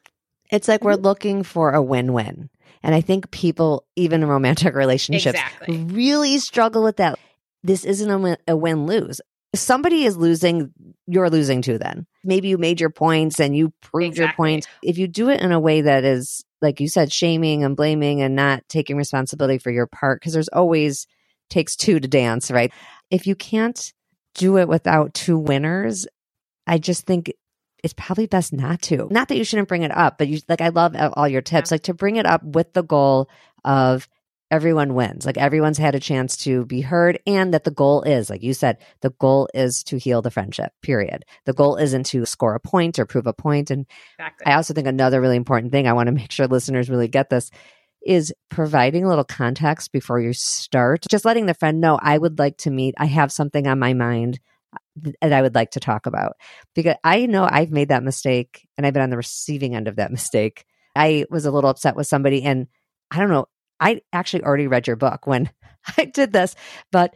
It's 0.49 0.69
like 0.69 0.85
we're 0.85 0.93
mm-hmm. 0.93 1.03
looking 1.03 1.43
for 1.43 1.73
a 1.73 1.81
win 1.81 2.13
win. 2.13 2.49
And 2.83 2.95
I 2.95 3.01
think 3.01 3.31
people, 3.31 3.85
even 3.97 4.23
in 4.23 4.29
romantic 4.29 4.75
relationships, 4.75 5.37
Exactly. 5.37 5.77
really 5.83 6.37
struggle 6.37 6.83
with 6.83 6.95
that. 6.97 7.19
This 7.61 7.83
isn't 7.83 8.39
a 8.47 8.55
win 8.55 8.85
lose. 8.85 9.19
If 9.51 9.59
somebody 9.59 10.05
is 10.05 10.15
losing, 10.15 10.71
you're 11.05 11.29
losing 11.29 11.61
too 11.61 11.77
then. 11.77 12.07
Maybe 12.23 12.47
you 12.47 12.57
made 12.57 12.79
your 12.79 12.89
points 12.89 13.41
and 13.41 13.57
you 13.57 13.73
proved 13.81 14.15
your 14.15 14.27
Exactly. 14.27 14.43
points. 14.43 14.67
If 14.81 14.97
you 14.97 15.09
do 15.09 15.29
it 15.29 15.41
in 15.41 15.51
a 15.51 15.59
way 15.59 15.81
that 15.81 16.05
is, 16.05 16.45
like 16.61 16.79
you 16.79 16.87
said, 16.87 17.11
shaming 17.11 17.63
and 17.63 17.75
blaming 17.75 18.21
and 18.21 18.35
not 18.35 18.63
taking 18.69 18.97
responsibility 18.97 19.57
for 19.57 19.71
your 19.71 19.87
part, 19.87 20.19
because 20.19 20.33
there's 20.33 20.49
always 20.49 21.07
takes 21.49 21.75
two 21.75 21.99
to 21.99 22.07
dance, 22.07 22.51
right? 22.51 22.71
If 23.09 23.27
you 23.27 23.35
can't 23.35 23.93
do 24.35 24.57
it 24.57 24.67
without 24.67 25.13
two 25.13 25.37
winners, 25.37 26.07
I 26.67 26.77
just 26.77 27.05
think 27.05 27.33
it's 27.83 27.93
probably 27.93 28.27
best 28.27 28.53
not 28.53 28.81
to. 28.83 29.07
Not 29.09 29.27
that 29.27 29.37
you 29.37 29.43
shouldn't 29.43 29.67
bring 29.67 29.83
it 29.83 29.91
up, 29.91 30.17
but 30.17 30.27
you 30.27 30.39
like 30.47 30.61
I 30.61 30.69
love 30.69 30.95
all 31.13 31.27
your 31.27 31.41
tips, 31.41 31.71
like 31.71 31.83
to 31.83 31.93
bring 31.93 32.15
it 32.15 32.25
up 32.25 32.43
with 32.43 32.73
the 32.73 32.83
goal 32.83 33.29
of 33.65 34.07
everyone 34.51 34.93
wins. 34.93 35.25
Like 35.25 35.37
everyone's 35.37 35.77
had 35.77 35.95
a 35.95 35.99
chance 35.99 36.35
to 36.43 36.65
be 36.65 36.81
heard 36.81 37.19
and 37.25 37.53
that 37.53 37.63
the 37.63 37.71
goal 37.71 38.03
is, 38.03 38.29
like 38.29 38.43
you 38.43 38.53
said, 38.53 38.77
the 38.99 39.11
goal 39.11 39.49
is 39.53 39.81
to 39.85 39.97
heal 39.97 40.21
the 40.21 40.29
friendship. 40.29 40.73
Period. 40.81 41.23
The 41.45 41.53
goal 41.53 41.77
isn't 41.77 42.05
to 42.07 42.25
score 42.25 42.53
a 42.53 42.59
point 42.59 42.99
or 42.99 43.05
prove 43.05 43.27
a 43.27 43.33
point. 43.33 43.71
and 43.71 43.85
Exactly. 44.19 44.45
I 44.45 44.55
also 44.55 44.73
think 44.73 44.87
another 44.87 45.21
really 45.21 45.37
important 45.37 45.71
thing 45.71 45.87
I 45.87 45.93
want 45.93 46.07
to 46.07 46.13
make 46.13 46.31
sure 46.31 46.47
listeners 46.47 46.89
really 46.89 47.07
get 47.07 47.29
this 47.29 47.49
is 48.05 48.33
providing 48.49 49.05
a 49.05 49.07
little 49.09 49.23
context 49.23 49.91
before 49.91 50.19
you 50.19 50.33
start. 50.33 51.05
Just 51.09 51.25
letting 51.25 51.45
the 51.45 51.53
friend 51.53 51.79
know 51.79 51.97
I 52.01 52.17
would 52.17 52.37
like 52.37 52.57
to 52.57 52.71
meet. 52.71 52.95
I 52.97 53.05
have 53.05 53.31
something 53.31 53.67
on 53.67 53.79
my 53.79 53.93
mind 53.93 54.39
uh, 54.73 55.11
that 55.21 55.33
I 55.33 55.41
would 55.41 55.55
like 55.55 55.71
to 55.71 55.79
talk 55.79 56.07
about. 56.07 56.35
Because 56.75 56.95
I 57.03 57.25
know 57.25 57.47
I've 57.49 57.71
made 57.71 57.89
that 57.89 58.03
mistake 58.03 58.67
and 58.77 58.85
I've 58.85 58.93
been 58.93 59.03
on 59.03 59.11
the 59.11 59.17
receiving 59.17 59.75
end 59.75 59.87
of 59.87 59.95
that 59.95 60.11
mistake. 60.17 60.65
I 60.95 61.25
was 61.29 61.45
a 61.45 61.51
little 61.51 61.69
upset 61.69 61.95
with 61.95 62.07
somebody 62.07 62.43
and 62.43 62.67
I 63.11 63.19
don't 63.19 63.29
know, 63.29 63.45
I 63.81 64.01
actually 64.13 64.43
already 64.43 64.67
read 64.67 64.87
your 64.87 64.95
book 64.95 65.27
when 65.27 65.49
I 65.97 66.05
did 66.05 66.31
this, 66.31 66.55
but 66.91 67.15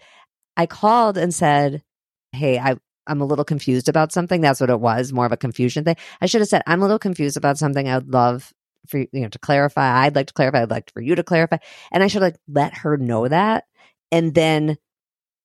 I 0.58 0.66
called 0.66 1.18
and 1.18 1.34
said, 1.34 1.84
Hey, 2.34 2.60
I, 2.60 2.76
I'm 3.08 3.22
a 3.22 3.26
little 3.26 3.46
confused 3.46 3.88
about 3.88 4.12
something. 4.12 4.42
That's 4.42 4.60
what 4.60 4.70
it 4.70 4.82
was, 4.82 5.14
more 5.14 5.26
of 5.26 5.32
a 5.32 5.38
confusion 5.38 5.86
thing. 5.86 5.96
I 6.22 6.26
should 6.26 6.42
have 6.42 6.50
said, 6.50 6.64
I'm 6.68 6.82
a 6.82 6.86
little 6.86 7.00
confused 7.00 7.38
about 7.38 7.58
something. 7.58 7.88
I 7.88 7.96
would 7.96 8.12
love 8.12 8.52
for 8.88 9.00
you 9.00 9.08
know 9.14 9.30
to 9.30 9.40
clarify. 9.40 10.06
I'd 10.06 10.16
like 10.16 10.28
to 10.28 10.34
clarify. 10.34 10.64
I'd 10.64 10.72
like 10.72 10.92
for 10.92 11.02
you 11.02 11.16
to 11.16 11.24
clarify. 11.24 11.58
And 11.92 12.04
I 12.04 12.08
should 12.08 12.22
like 12.22 12.38
let 12.48 12.76
her 12.80 12.98
know 12.98 13.28
that 13.28 13.66
and 14.12 14.34
then 14.34 14.78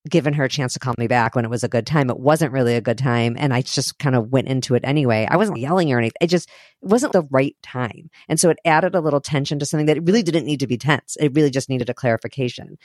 given 0.08 0.32
her 0.32 0.44
a 0.44 0.48
chance 0.48 0.72
to 0.72 0.78
call 0.78 0.94
me 0.96 1.06
back 1.06 1.34
when 1.34 1.44
it 1.44 1.50
was 1.50 1.62
a 1.62 1.68
good 1.68 1.86
time. 1.86 2.08
It 2.08 2.18
wasn't 2.18 2.52
really 2.52 2.74
a 2.74 2.80
good 2.80 2.96
time. 2.96 3.36
And 3.38 3.52
I 3.52 3.60
just 3.60 3.98
kind 3.98 4.16
of 4.16 4.30
went 4.30 4.48
into 4.48 4.74
it 4.74 4.82
anyway. 4.84 5.26
I 5.30 5.36
wasn't 5.36 5.58
yelling 5.58 5.92
or 5.92 5.98
anything. 5.98 6.16
It 6.20 6.28
just 6.28 6.48
it 6.82 6.88
wasn't 6.88 7.12
the 7.12 7.26
right 7.30 7.56
time. 7.62 8.08
And 8.28 8.40
so 8.40 8.48
it 8.48 8.58
added 8.64 8.94
a 8.94 9.00
little 9.00 9.20
tension 9.20 9.58
to 9.58 9.66
something 9.66 9.86
that 9.86 10.02
really 10.02 10.22
didn't 10.22 10.46
need 10.46 10.60
to 10.60 10.66
be 10.66 10.78
tense. 10.78 11.16
It 11.20 11.34
really 11.34 11.50
just 11.50 11.68
needed 11.68 11.90
a 11.90 11.94
clarification. 11.94 12.78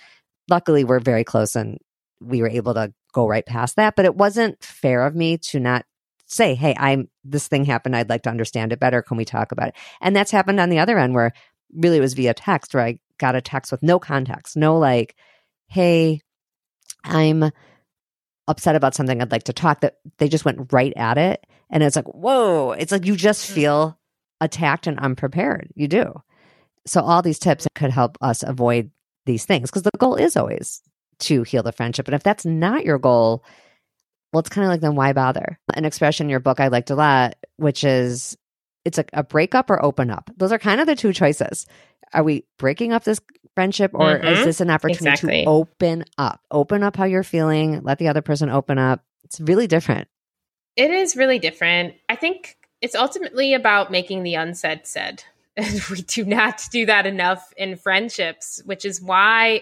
Luckily, 0.49 0.83
we're 0.83 0.99
very 0.99 1.23
close 1.23 1.55
and 1.55 1.77
we 2.19 2.41
were 2.41 2.49
able 2.49 2.73
to 2.73 2.93
go 3.13 3.27
right 3.27 3.45
past 3.45 3.77
that. 3.77 3.95
But 3.95 4.05
it 4.05 4.15
wasn't 4.15 4.61
fair 4.61 5.05
of 5.05 5.15
me 5.15 5.37
to 5.37 5.59
not 5.59 5.85
say, 6.25 6.53
Hey, 6.53 6.75
I'm 6.77 7.09
this 7.23 7.47
thing 7.47 7.63
happened. 7.63 7.95
I'd 7.95 8.09
like 8.09 8.23
to 8.23 8.29
understand 8.29 8.73
it 8.73 8.79
better. 8.79 9.01
Can 9.01 9.15
we 9.15 9.25
talk 9.25 9.53
about 9.53 9.69
it? 9.69 9.75
And 10.01 10.13
that's 10.13 10.31
happened 10.31 10.59
on 10.59 10.69
the 10.69 10.79
other 10.79 10.97
end 10.97 11.13
where 11.13 11.31
really 11.73 11.97
it 11.97 12.01
was 12.01 12.13
via 12.13 12.33
text 12.33 12.73
where 12.73 12.83
I 12.83 12.99
got 13.17 13.35
a 13.35 13.41
text 13.41 13.71
with 13.71 13.81
no 13.83 13.99
context, 13.99 14.57
no 14.57 14.77
like, 14.77 15.15
Hey, 15.67 16.21
I'm 17.05 17.51
upset 18.47 18.75
about 18.75 18.95
something 18.95 19.21
I'd 19.21 19.31
like 19.31 19.43
to 19.43 19.53
talk 19.53 19.81
that 19.81 19.97
they 20.17 20.27
just 20.27 20.45
went 20.45 20.71
right 20.71 20.93
at 20.95 21.17
it. 21.17 21.45
And 21.69 21.81
it's 21.83 21.95
like, 21.95 22.07
whoa, 22.07 22.71
it's 22.71 22.91
like 22.91 23.05
you 23.05 23.15
just 23.15 23.49
mm. 23.49 23.53
feel 23.53 23.99
attacked 24.41 24.87
and 24.87 24.99
unprepared. 24.99 25.69
You 25.75 25.87
do. 25.87 26.21
So 26.85 27.01
all 27.01 27.21
these 27.21 27.39
tips 27.39 27.67
could 27.73 27.91
help 27.91 28.17
us 28.21 28.43
avoid 28.43 28.91
these 29.25 29.45
things 29.45 29.69
because 29.69 29.83
the 29.83 29.91
goal 29.97 30.15
is 30.15 30.37
always 30.37 30.81
to 31.19 31.43
heal 31.43 31.63
the 31.63 31.71
friendship. 31.71 32.07
And 32.07 32.15
if 32.15 32.23
that's 32.23 32.45
not 32.45 32.85
your 32.85 32.99
goal, 32.99 33.43
well, 34.31 34.41
it's 34.41 34.49
kind 34.49 34.65
of 34.65 34.69
like 34.69 34.81
then 34.81 34.95
why 34.95 35.13
bother? 35.13 35.59
An 35.73 35.85
expression 35.85 36.27
in 36.27 36.29
your 36.29 36.39
book 36.39 36.59
I 36.59 36.67
liked 36.67 36.91
a 36.91 36.95
lot, 36.95 37.35
which 37.57 37.83
is 37.83 38.37
it's 38.85 38.97
a, 38.97 39.05
a 39.13 39.23
breakup 39.23 39.69
or 39.69 39.83
open 39.83 40.09
up. 40.11 40.29
Those 40.37 40.51
are 40.51 40.59
kind 40.59 40.79
of 40.79 40.87
the 40.87 40.95
two 40.95 41.11
choices. 41.11 41.65
Are 42.13 42.23
we 42.23 42.45
breaking 42.57 42.93
up 42.93 43.03
this 43.03 43.19
friendship 43.55 43.91
or 43.93 44.15
is 44.17 44.39
Mhm. 44.39 44.43
this 44.45 44.61
an 44.61 44.69
opportunity 44.69 45.09
Exactly. 45.09 45.43
to 45.43 45.49
open 45.49 46.05
up? 46.17 46.39
Open 46.51 46.83
up 46.83 46.95
how 46.95 47.05
you're 47.05 47.23
feeling, 47.23 47.81
let 47.83 47.97
the 47.97 48.07
other 48.07 48.21
person 48.21 48.49
open 48.49 48.77
up. 48.77 49.03
It's 49.23 49.39
really 49.41 49.67
different. 49.67 50.07
It 50.75 50.91
is 50.91 51.15
really 51.15 51.39
different. 51.39 51.95
I 52.09 52.15
think 52.15 52.57
it's 52.81 52.95
ultimately 52.95 53.53
about 53.53 53.91
making 53.91 54.23
the 54.23 54.35
unsaid 54.35 54.85
said. 54.87 55.23
And 55.57 55.81
we 55.89 56.01
do 56.01 56.25
not 56.25 56.63
do 56.69 56.85
that 56.87 57.05
enough 57.05 57.53
in 57.55 57.77
friendships, 57.77 58.61
which 58.65 58.83
is 58.83 59.01
why, 59.01 59.61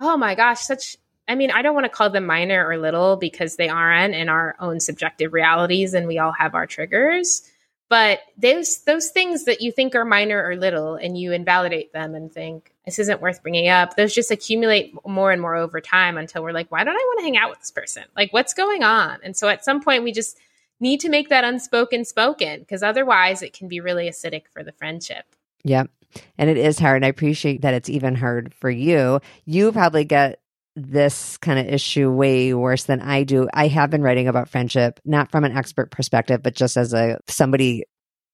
oh 0.00 0.16
my 0.16 0.34
gosh, 0.34 0.58
such, 0.62 0.96
I 1.28 1.36
mean, 1.36 1.52
I 1.52 1.62
don't 1.62 1.74
want 1.76 1.84
to 1.84 1.88
call 1.88 2.10
them 2.10 2.26
minor 2.26 2.66
or 2.66 2.76
little 2.78 3.14
because 3.16 3.54
they 3.54 3.68
aren't 3.68 4.16
in 4.16 4.28
our 4.28 4.56
own 4.58 4.80
subjective 4.80 5.32
realities 5.32 5.94
and 5.94 6.08
we 6.08 6.18
all 6.18 6.32
have 6.32 6.56
our 6.56 6.66
triggers. 6.66 7.42
But 7.90 8.20
those 8.38 8.84
those 8.84 9.10
things 9.10 9.44
that 9.46 9.60
you 9.60 9.72
think 9.72 9.96
are 9.96 10.04
minor 10.04 10.42
or 10.42 10.56
little, 10.56 10.94
and 10.94 11.18
you 11.18 11.32
invalidate 11.32 11.92
them 11.92 12.14
and 12.14 12.32
think 12.32 12.72
this 12.86 13.00
isn't 13.00 13.20
worth 13.20 13.42
bringing 13.42 13.68
up. 13.68 13.96
Those 13.96 14.14
just 14.14 14.30
accumulate 14.30 14.94
more 15.04 15.32
and 15.32 15.42
more 15.42 15.56
over 15.56 15.80
time 15.80 16.16
until 16.16 16.44
we're 16.44 16.52
like, 16.52 16.70
why 16.70 16.84
don't 16.84 16.94
I 16.94 17.04
want 17.08 17.18
to 17.18 17.24
hang 17.24 17.36
out 17.36 17.50
with 17.50 17.58
this 17.58 17.72
person? 17.72 18.04
Like, 18.16 18.32
what's 18.32 18.54
going 18.54 18.84
on? 18.84 19.18
And 19.24 19.36
so 19.36 19.48
at 19.48 19.64
some 19.64 19.82
point, 19.82 20.04
we 20.04 20.12
just 20.12 20.38
need 20.78 21.00
to 21.00 21.08
make 21.08 21.30
that 21.30 21.42
unspoken 21.42 22.04
spoken 22.04 22.60
because 22.60 22.84
otherwise, 22.84 23.42
it 23.42 23.52
can 23.52 23.66
be 23.66 23.80
really 23.80 24.08
acidic 24.08 24.44
for 24.52 24.62
the 24.62 24.72
friendship. 24.72 25.24
Yep. 25.64 25.90
And 26.38 26.48
it 26.48 26.56
is 26.58 26.78
hard. 26.78 26.96
And 26.96 27.04
I 27.04 27.08
appreciate 27.08 27.62
that 27.62 27.74
it's 27.74 27.90
even 27.90 28.14
hard 28.14 28.54
for 28.54 28.70
you. 28.70 29.20
You 29.44 29.72
probably 29.72 30.04
get 30.04 30.40
this 30.82 31.36
kind 31.38 31.58
of 31.58 31.66
issue 31.66 32.10
way 32.10 32.54
worse 32.54 32.84
than 32.84 33.00
I 33.00 33.24
do. 33.24 33.48
I 33.52 33.68
have 33.68 33.90
been 33.90 34.02
writing 34.02 34.28
about 34.28 34.48
friendship, 34.48 35.00
not 35.04 35.30
from 35.30 35.44
an 35.44 35.56
expert 35.56 35.90
perspective, 35.90 36.42
but 36.42 36.54
just 36.54 36.76
as 36.76 36.92
a 36.92 37.18
somebody 37.28 37.84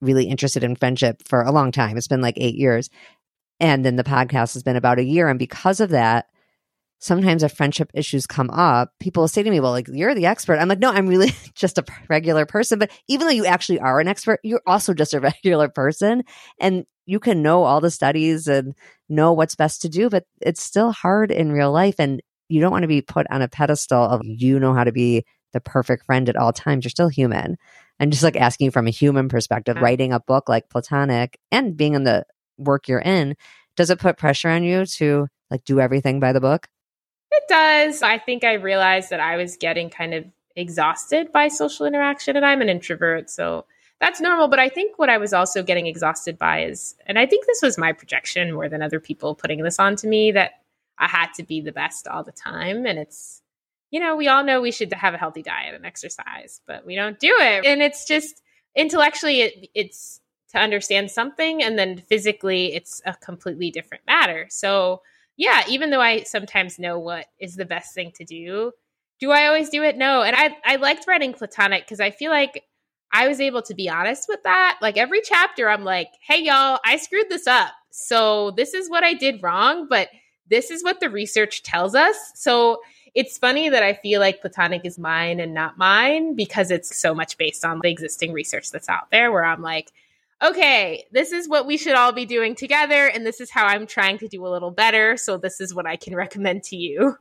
really 0.00 0.26
interested 0.26 0.62
in 0.62 0.76
friendship 0.76 1.22
for 1.26 1.42
a 1.42 1.52
long 1.52 1.72
time. 1.72 1.96
It's 1.96 2.08
been 2.08 2.20
like 2.20 2.36
eight 2.36 2.54
years. 2.54 2.90
And 3.60 3.84
then 3.84 3.96
the 3.96 4.04
podcast 4.04 4.54
has 4.54 4.62
been 4.62 4.76
about 4.76 4.98
a 4.98 5.04
year. 5.04 5.28
And 5.28 5.38
because 5.38 5.80
of 5.80 5.90
that, 5.90 6.26
sometimes 6.98 7.42
if 7.42 7.52
friendship 7.52 7.90
issues 7.94 8.26
come 8.26 8.50
up, 8.50 8.92
people 9.00 9.26
say 9.28 9.42
to 9.42 9.50
me, 9.50 9.60
Well, 9.60 9.70
like, 9.70 9.88
you're 9.90 10.14
the 10.14 10.26
expert. 10.26 10.58
I'm 10.58 10.68
like, 10.68 10.78
No, 10.78 10.90
I'm 10.90 11.06
really 11.06 11.32
just 11.54 11.78
a 11.78 11.84
regular 12.08 12.46
person. 12.46 12.78
But 12.78 12.90
even 13.08 13.26
though 13.26 13.32
you 13.32 13.46
actually 13.46 13.80
are 13.80 14.00
an 14.00 14.08
expert, 14.08 14.40
you're 14.42 14.62
also 14.66 14.94
just 14.94 15.14
a 15.14 15.20
regular 15.44 15.68
person. 15.68 16.24
And 16.60 16.84
you 17.06 17.20
can 17.20 17.42
know 17.42 17.62
all 17.62 17.80
the 17.80 17.90
studies 17.90 18.48
and 18.48 18.74
know 19.08 19.32
what's 19.32 19.54
best 19.54 19.82
to 19.82 19.88
do, 19.88 20.10
but 20.10 20.24
it's 20.40 20.62
still 20.62 20.90
hard 20.90 21.30
in 21.30 21.52
real 21.52 21.72
life. 21.72 21.94
And 21.98 22.20
you 22.48 22.60
don't 22.60 22.70
want 22.70 22.82
to 22.82 22.88
be 22.88 23.02
put 23.02 23.26
on 23.30 23.42
a 23.42 23.48
pedestal 23.48 24.02
of 24.02 24.20
you 24.24 24.58
know 24.58 24.74
how 24.74 24.84
to 24.84 24.92
be 24.92 25.24
the 25.52 25.60
perfect 25.60 26.04
friend 26.04 26.28
at 26.28 26.36
all 26.36 26.52
times. 26.52 26.84
You're 26.84 26.90
still 26.90 27.08
human. 27.08 27.56
And 27.98 28.12
just 28.12 28.22
like 28.22 28.36
asking 28.36 28.72
from 28.72 28.86
a 28.86 28.90
human 28.90 29.28
perspective, 29.28 29.78
writing 29.80 30.12
a 30.12 30.20
book 30.20 30.48
like 30.48 30.68
Platonic 30.68 31.38
and 31.50 31.76
being 31.76 31.94
in 31.94 32.04
the 32.04 32.24
work 32.58 32.88
you're 32.88 33.00
in, 33.00 33.36
does 33.74 33.90
it 33.90 33.98
put 33.98 34.18
pressure 34.18 34.50
on 34.50 34.64
you 34.64 34.84
to 34.86 35.28
like 35.50 35.64
do 35.64 35.80
everything 35.80 36.20
by 36.20 36.32
the 36.32 36.40
book? 36.40 36.66
It 37.32 37.44
does. 37.48 38.02
I 38.02 38.18
think 38.18 38.44
I 38.44 38.54
realized 38.54 39.10
that 39.10 39.20
I 39.20 39.36
was 39.36 39.56
getting 39.56 39.90
kind 39.90 40.14
of 40.14 40.24
exhausted 40.54 41.32
by 41.32 41.48
social 41.48 41.86
interaction 41.86 42.36
and 42.36 42.44
I'm 42.44 42.62
an 42.62 42.68
introvert. 42.68 43.30
So 43.30 43.66
that's 44.00 44.20
normal. 44.20 44.48
But 44.48 44.58
I 44.58 44.68
think 44.68 44.98
what 44.98 45.08
I 45.08 45.18
was 45.18 45.32
also 45.32 45.62
getting 45.62 45.86
exhausted 45.86 46.38
by 46.38 46.64
is, 46.64 46.94
and 47.06 47.18
I 47.18 47.26
think 47.26 47.46
this 47.46 47.60
was 47.62 47.78
my 47.78 47.92
projection 47.92 48.52
more 48.52 48.68
than 48.68 48.82
other 48.82 49.00
people 49.00 49.34
putting 49.34 49.62
this 49.62 49.78
onto 49.78 50.08
me, 50.08 50.32
that 50.32 50.60
I 50.98 51.08
had 51.08 51.32
to 51.34 51.42
be 51.42 51.60
the 51.60 51.72
best 51.72 52.08
all 52.08 52.24
the 52.24 52.32
time. 52.32 52.86
And 52.86 52.98
it's, 52.98 53.42
you 53.90 54.00
know, 54.00 54.16
we 54.16 54.28
all 54.28 54.44
know 54.44 54.60
we 54.60 54.72
should 54.72 54.92
have 54.92 55.14
a 55.14 55.18
healthy 55.18 55.42
diet 55.42 55.74
and 55.74 55.86
exercise, 55.86 56.60
but 56.66 56.86
we 56.86 56.94
don't 56.94 57.18
do 57.18 57.34
it. 57.38 57.64
And 57.64 57.82
it's 57.82 58.06
just 58.06 58.42
intellectually, 58.74 59.42
it, 59.42 59.68
it's 59.74 60.20
to 60.50 60.58
understand 60.58 61.10
something. 61.10 61.62
And 61.62 61.78
then 61.78 61.98
physically, 61.98 62.74
it's 62.74 63.02
a 63.04 63.14
completely 63.14 63.70
different 63.70 64.04
matter. 64.06 64.46
So, 64.50 65.02
yeah, 65.36 65.62
even 65.68 65.90
though 65.90 66.00
I 66.00 66.22
sometimes 66.22 66.78
know 66.78 66.98
what 66.98 67.26
is 67.38 67.56
the 67.56 67.66
best 67.66 67.94
thing 67.94 68.12
to 68.16 68.24
do, 68.24 68.72
do 69.20 69.30
I 69.30 69.46
always 69.46 69.70
do 69.70 69.82
it? 69.82 69.96
No. 69.96 70.22
And 70.22 70.36
I, 70.36 70.56
I 70.64 70.76
liked 70.76 71.06
writing 71.06 71.32
Platonic 71.32 71.84
because 71.84 72.00
I 72.00 72.10
feel 72.10 72.30
like 72.30 72.64
I 73.12 73.28
was 73.28 73.40
able 73.40 73.62
to 73.62 73.74
be 73.74 73.88
honest 73.88 74.26
with 74.28 74.42
that. 74.44 74.78
Like 74.82 74.96
every 74.96 75.20
chapter, 75.22 75.68
I'm 75.68 75.84
like, 75.84 76.08
hey, 76.26 76.42
y'all, 76.42 76.78
I 76.84 76.96
screwed 76.96 77.28
this 77.28 77.46
up. 77.46 77.72
So 77.90 78.50
this 78.52 78.74
is 78.74 78.90
what 78.90 79.04
I 79.04 79.14
did 79.14 79.42
wrong, 79.42 79.86
but 79.88 80.08
this 80.48 80.70
is 80.70 80.82
what 80.82 81.00
the 81.00 81.10
research 81.10 81.62
tells 81.62 81.94
us. 81.94 82.16
So 82.34 82.80
it's 83.14 83.38
funny 83.38 83.70
that 83.70 83.82
I 83.82 83.94
feel 83.94 84.20
like 84.20 84.40
Platonic 84.40 84.84
is 84.84 84.98
mine 84.98 85.40
and 85.40 85.54
not 85.54 85.78
mine 85.78 86.34
because 86.34 86.70
it's 86.70 86.96
so 86.96 87.14
much 87.14 87.38
based 87.38 87.64
on 87.64 87.80
the 87.82 87.88
existing 87.88 88.32
research 88.32 88.70
that's 88.70 88.88
out 88.88 89.10
there 89.10 89.32
where 89.32 89.44
I'm 89.44 89.62
like, 89.62 89.90
okay, 90.44 91.06
this 91.12 91.32
is 91.32 91.48
what 91.48 91.66
we 91.66 91.78
should 91.78 91.94
all 91.94 92.12
be 92.12 92.26
doing 92.26 92.54
together. 92.54 93.06
And 93.06 93.24
this 93.24 93.40
is 93.40 93.50
how 93.50 93.64
I'm 93.64 93.86
trying 93.86 94.18
to 94.18 94.28
do 94.28 94.46
a 94.46 94.48
little 94.48 94.70
better. 94.70 95.16
So 95.16 95.38
this 95.38 95.60
is 95.60 95.74
what 95.74 95.86
I 95.86 95.96
can 95.96 96.14
recommend 96.16 96.64
to 96.64 96.76
you. 96.76 97.16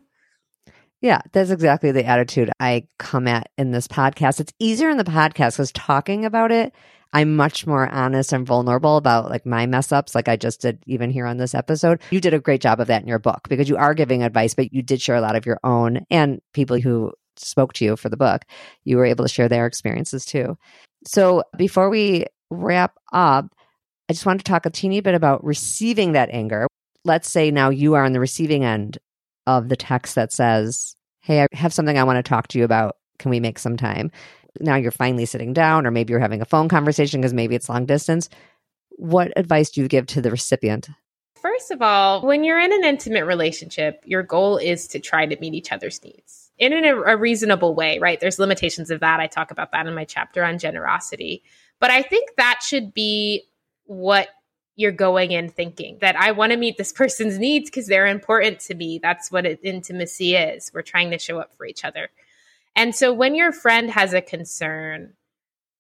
Yeah, 1.02 1.22
that's 1.34 1.52
exactly 1.52 1.92
the 1.92 2.06
attitude 2.06 2.50
I 2.60 2.88
come 2.98 3.28
at 3.28 3.50
in 3.58 3.72
this 3.72 3.88
podcast. 3.88 4.40
It's 4.40 4.54
easier 4.60 4.90
in 4.90 4.98
the 4.98 5.04
podcast 5.04 5.54
because 5.54 5.72
talking 5.72 6.26
about 6.26 6.52
it, 6.52 6.74
I'm 7.16 7.38
much 7.38 7.66
more 7.66 7.88
honest 7.88 8.34
and 8.34 8.46
vulnerable 8.46 8.98
about 8.98 9.30
like 9.30 9.46
my 9.46 9.66
mess 9.66 9.94
ups, 9.94 10.16
like 10.16 10.28
I 10.28 10.36
just 10.36 10.60
did 10.60 10.84
even 10.86 11.10
here 11.10 11.26
on 11.26 11.38
this 11.38 11.56
episode. 11.56 12.02
You 12.12 12.20
did 12.20 12.34
a 12.34 12.42
great 12.42 12.60
job 12.60 12.82
of 12.82 12.88
that 12.88 13.02
in 13.02 13.08
your 13.08 13.20
book 13.20 13.48
because 13.48 13.70
you 13.70 13.78
are 13.78 13.94
giving 13.94 14.22
advice, 14.22 14.54
but 14.54 14.74
you 14.74 14.82
did 14.82 15.02
share 15.02 15.16
a 15.16 15.22
lot 15.22 15.38
of 15.38 15.46
your 15.46 15.58
own 15.64 16.06
and 16.10 16.42
people 16.52 16.78
who 16.78 17.14
spoke 17.38 17.72
to 17.76 17.86
you 17.86 17.96
for 17.96 18.10
the 18.10 18.18
book. 18.18 18.42
You 18.84 18.98
were 18.98 19.06
able 19.06 19.24
to 19.24 19.34
share 19.34 19.48
their 19.48 19.66
experiences 19.66 20.26
too. 20.26 20.58
So 21.08 21.44
before 21.58 21.90
we 21.90 22.26
wrap 22.50 22.96
up, 23.14 23.48
I 24.10 24.14
just 24.14 24.26
want 24.26 24.42
to 24.42 24.44
talk 24.44 24.66
a 24.66 24.70
teeny 24.70 25.00
bit 25.00 25.16
about 25.16 25.42
receiving 25.42 26.12
that 26.12 26.32
anger. 26.34 26.68
Let's 27.06 27.32
say 27.32 27.50
now 27.50 27.70
you 27.70 27.94
are 27.94 28.04
on 28.04 28.12
the 28.12 28.20
receiving 28.20 28.66
end 28.66 28.98
of 29.48 29.70
the 29.70 29.78
text 29.78 30.16
that 30.16 30.34
says, 30.34 30.98
Hey, 31.22 31.44
I 31.44 31.48
have 31.54 31.74
something 31.74 31.98
I 31.98 32.04
want 32.04 32.18
to 32.18 32.30
talk 32.30 32.50
to 32.50 32.60
you 32.60 32.66
about. 32.66 32.98
Can 33.20 33.32
we 33.32 33.40
make 33.40 33.58
some 33.58 33.78
time? 33.78 34.12
Now 34.60 34.76
you're 34.76 34.92
finally 34.92 35.26
sitting 35.26 35.54
down, 35.54 35.86
or 35.86 35.92
maybe 35.92 36.12
you're 36.12 36.20
having 36.20 36.42
a 36.42 36.46
phone 36.46 36.70
conversation 36.70 37.22
because 37.22 37.34
maybe 37.34 37.56
it's 37.56 37.70
long 37.70 37.86
distance. 37.86 38.30
What 38.98 39.34
advice 39.36 39.70
do 39.72 39.82
you 39.82 39.88
give 39.88 40.08
to 40.08 40.22
the 40.22 40.32
recipient? 40.32 40.90
First 41.42 41.70
of 41.70 41.82
all, 41.82 42.26
when 42.26 42.44
you're 42.44 42.60
in 42.60 42.74
an 42.74 42.84
intimate 42.84 43.26
relationship, 43.26 44.04
your 44.06 44.24
goal 44.24 44.58
is 44.58 44.88
to 44.88 45.00
try 45.00 45.26
to 45.26 45.40
meet 45.40 45.54
each 45.54 45.72
other's 45.72 46.04
needs 46.04 46.52
in 46.58 46.74
a, 46.74 46.96
a 47.02 47.18
reasonable 47.18 47.76
way, 47.76 48.00
right? 48.00 48.20
There's 48.20 48.40
limitations 48.40 48.90
of 48.90 49.02
that. 49.02 49.20
I 49.20 49.28
talk 49.28 49.52
about 49.52 49.72
that 49.72 49.88
in 49.88 49.94
my 49.94 50.06
chapter 50.06 50.44
on 50.44 50.58
generosity. 50.58 51.44
But 51.80 51.92
I 51.92 52.02
think 52.02 52.32
that 52.38 52.62
should 52.64 52.94
be 52.94 53.44
what 53.84 54.30
you're 54.76 54.92
going 54.92 55.32
in 55.32 55.50
thinking 55.50 55.98
that 56.02 56.16
I 56.16 56.32
want 56.32 56.52
to 56.52 56.58
meet 56.58 56.78
this 56.78 56.92
person's 56.94 57.38
needs 57.38 57.70
because 57.70 57.88
they're 57.88 58.08
important 58.08 58.60
to 58.62 58.76
me. 58.76 59.00
That's 59.02 59.32
what 59.32 59.46
it, 59.46 59.60
intimacy 59.64 60.36
is. 60.36 60.72
We're 60.74 60.82
trying 60.82 61.12
to 61.12 61.20
show 61.20 61.40
up 61.40 61.56
for 61.56 61.66
each 61.66 61.84
other. 61.84 62.10
And 62.76 62.96
so 62.96 63.14
when 63.14 63.36
your 63.36 63.52
friend 63.52 63.90
has 63.92 64.14
a 64.14 64.22
concern, 64.22 65.14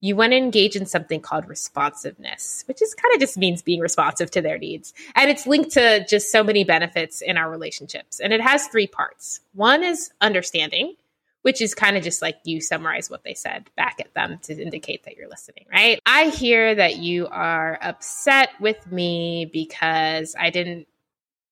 you 0.01 0.15
want 0.15 0.33
to 0.33 0.37
engage 0.37 0.75
in 0.75 0.85
something 0.85 1.19
called 1.19 1.47
responsiveness, 1.47 2.63
which 2.67 2.81
is 2.81 2.93
kind 2.93 3.13
of 3.13 3.19
just 3.19 3.37
means 3.37 3.61
being 3.61 3.79
responsive 3.79 4.29
to 4.31 4.41
their 4.41 4.57
needs. 4.57 4.93
And 5.15 5.29
it's 5.29 5.47
linked 5.47 5.71
to 5.71 6.05
just 6.07 6.31
so 6.31 6.43
many 6.43 6.63
benefits 6.63 7.21
in 7.21 7.37
our 7.37 7.49
relationships. 7.49 8.19
And 8.19 8.31
it 8.31 8.41
has 8.41 8.67
three 8.67 8.87
parts. 8.87 9.39
One 9.53 9.83
is 9.83 10.11
understanding 10.21 10.95
which 11.45 11.61
is 11.61 11.75
kind 11.75 11.95
of 11.95 12.01
just 12.01 12.23
like 12.23 12.39
you 12.43 12.59
summarize 12.59 13.07
what 13.07 13.23
they 13.23 13.35
said 13.35 13.69
back 13.77 13.99
at 13.99 14.11
them 14.15 14.39
to 14.41 14.59
indicate 14.59 15.03
that 15.03 15.15
you're 15.15 15.29
listening, 15.29 15.63
right? 15.71 15.99
I 16.03 16.29
hear 16.29 16.73
that 16.73 16.95
you 16.95 17.27
are 17.27 17.77
upset 17.83 18.49
with 18.59 18.91
me 18.91 19.45
because 19.53 20.35
I 20.39 20.49
didn't 20.49 20.87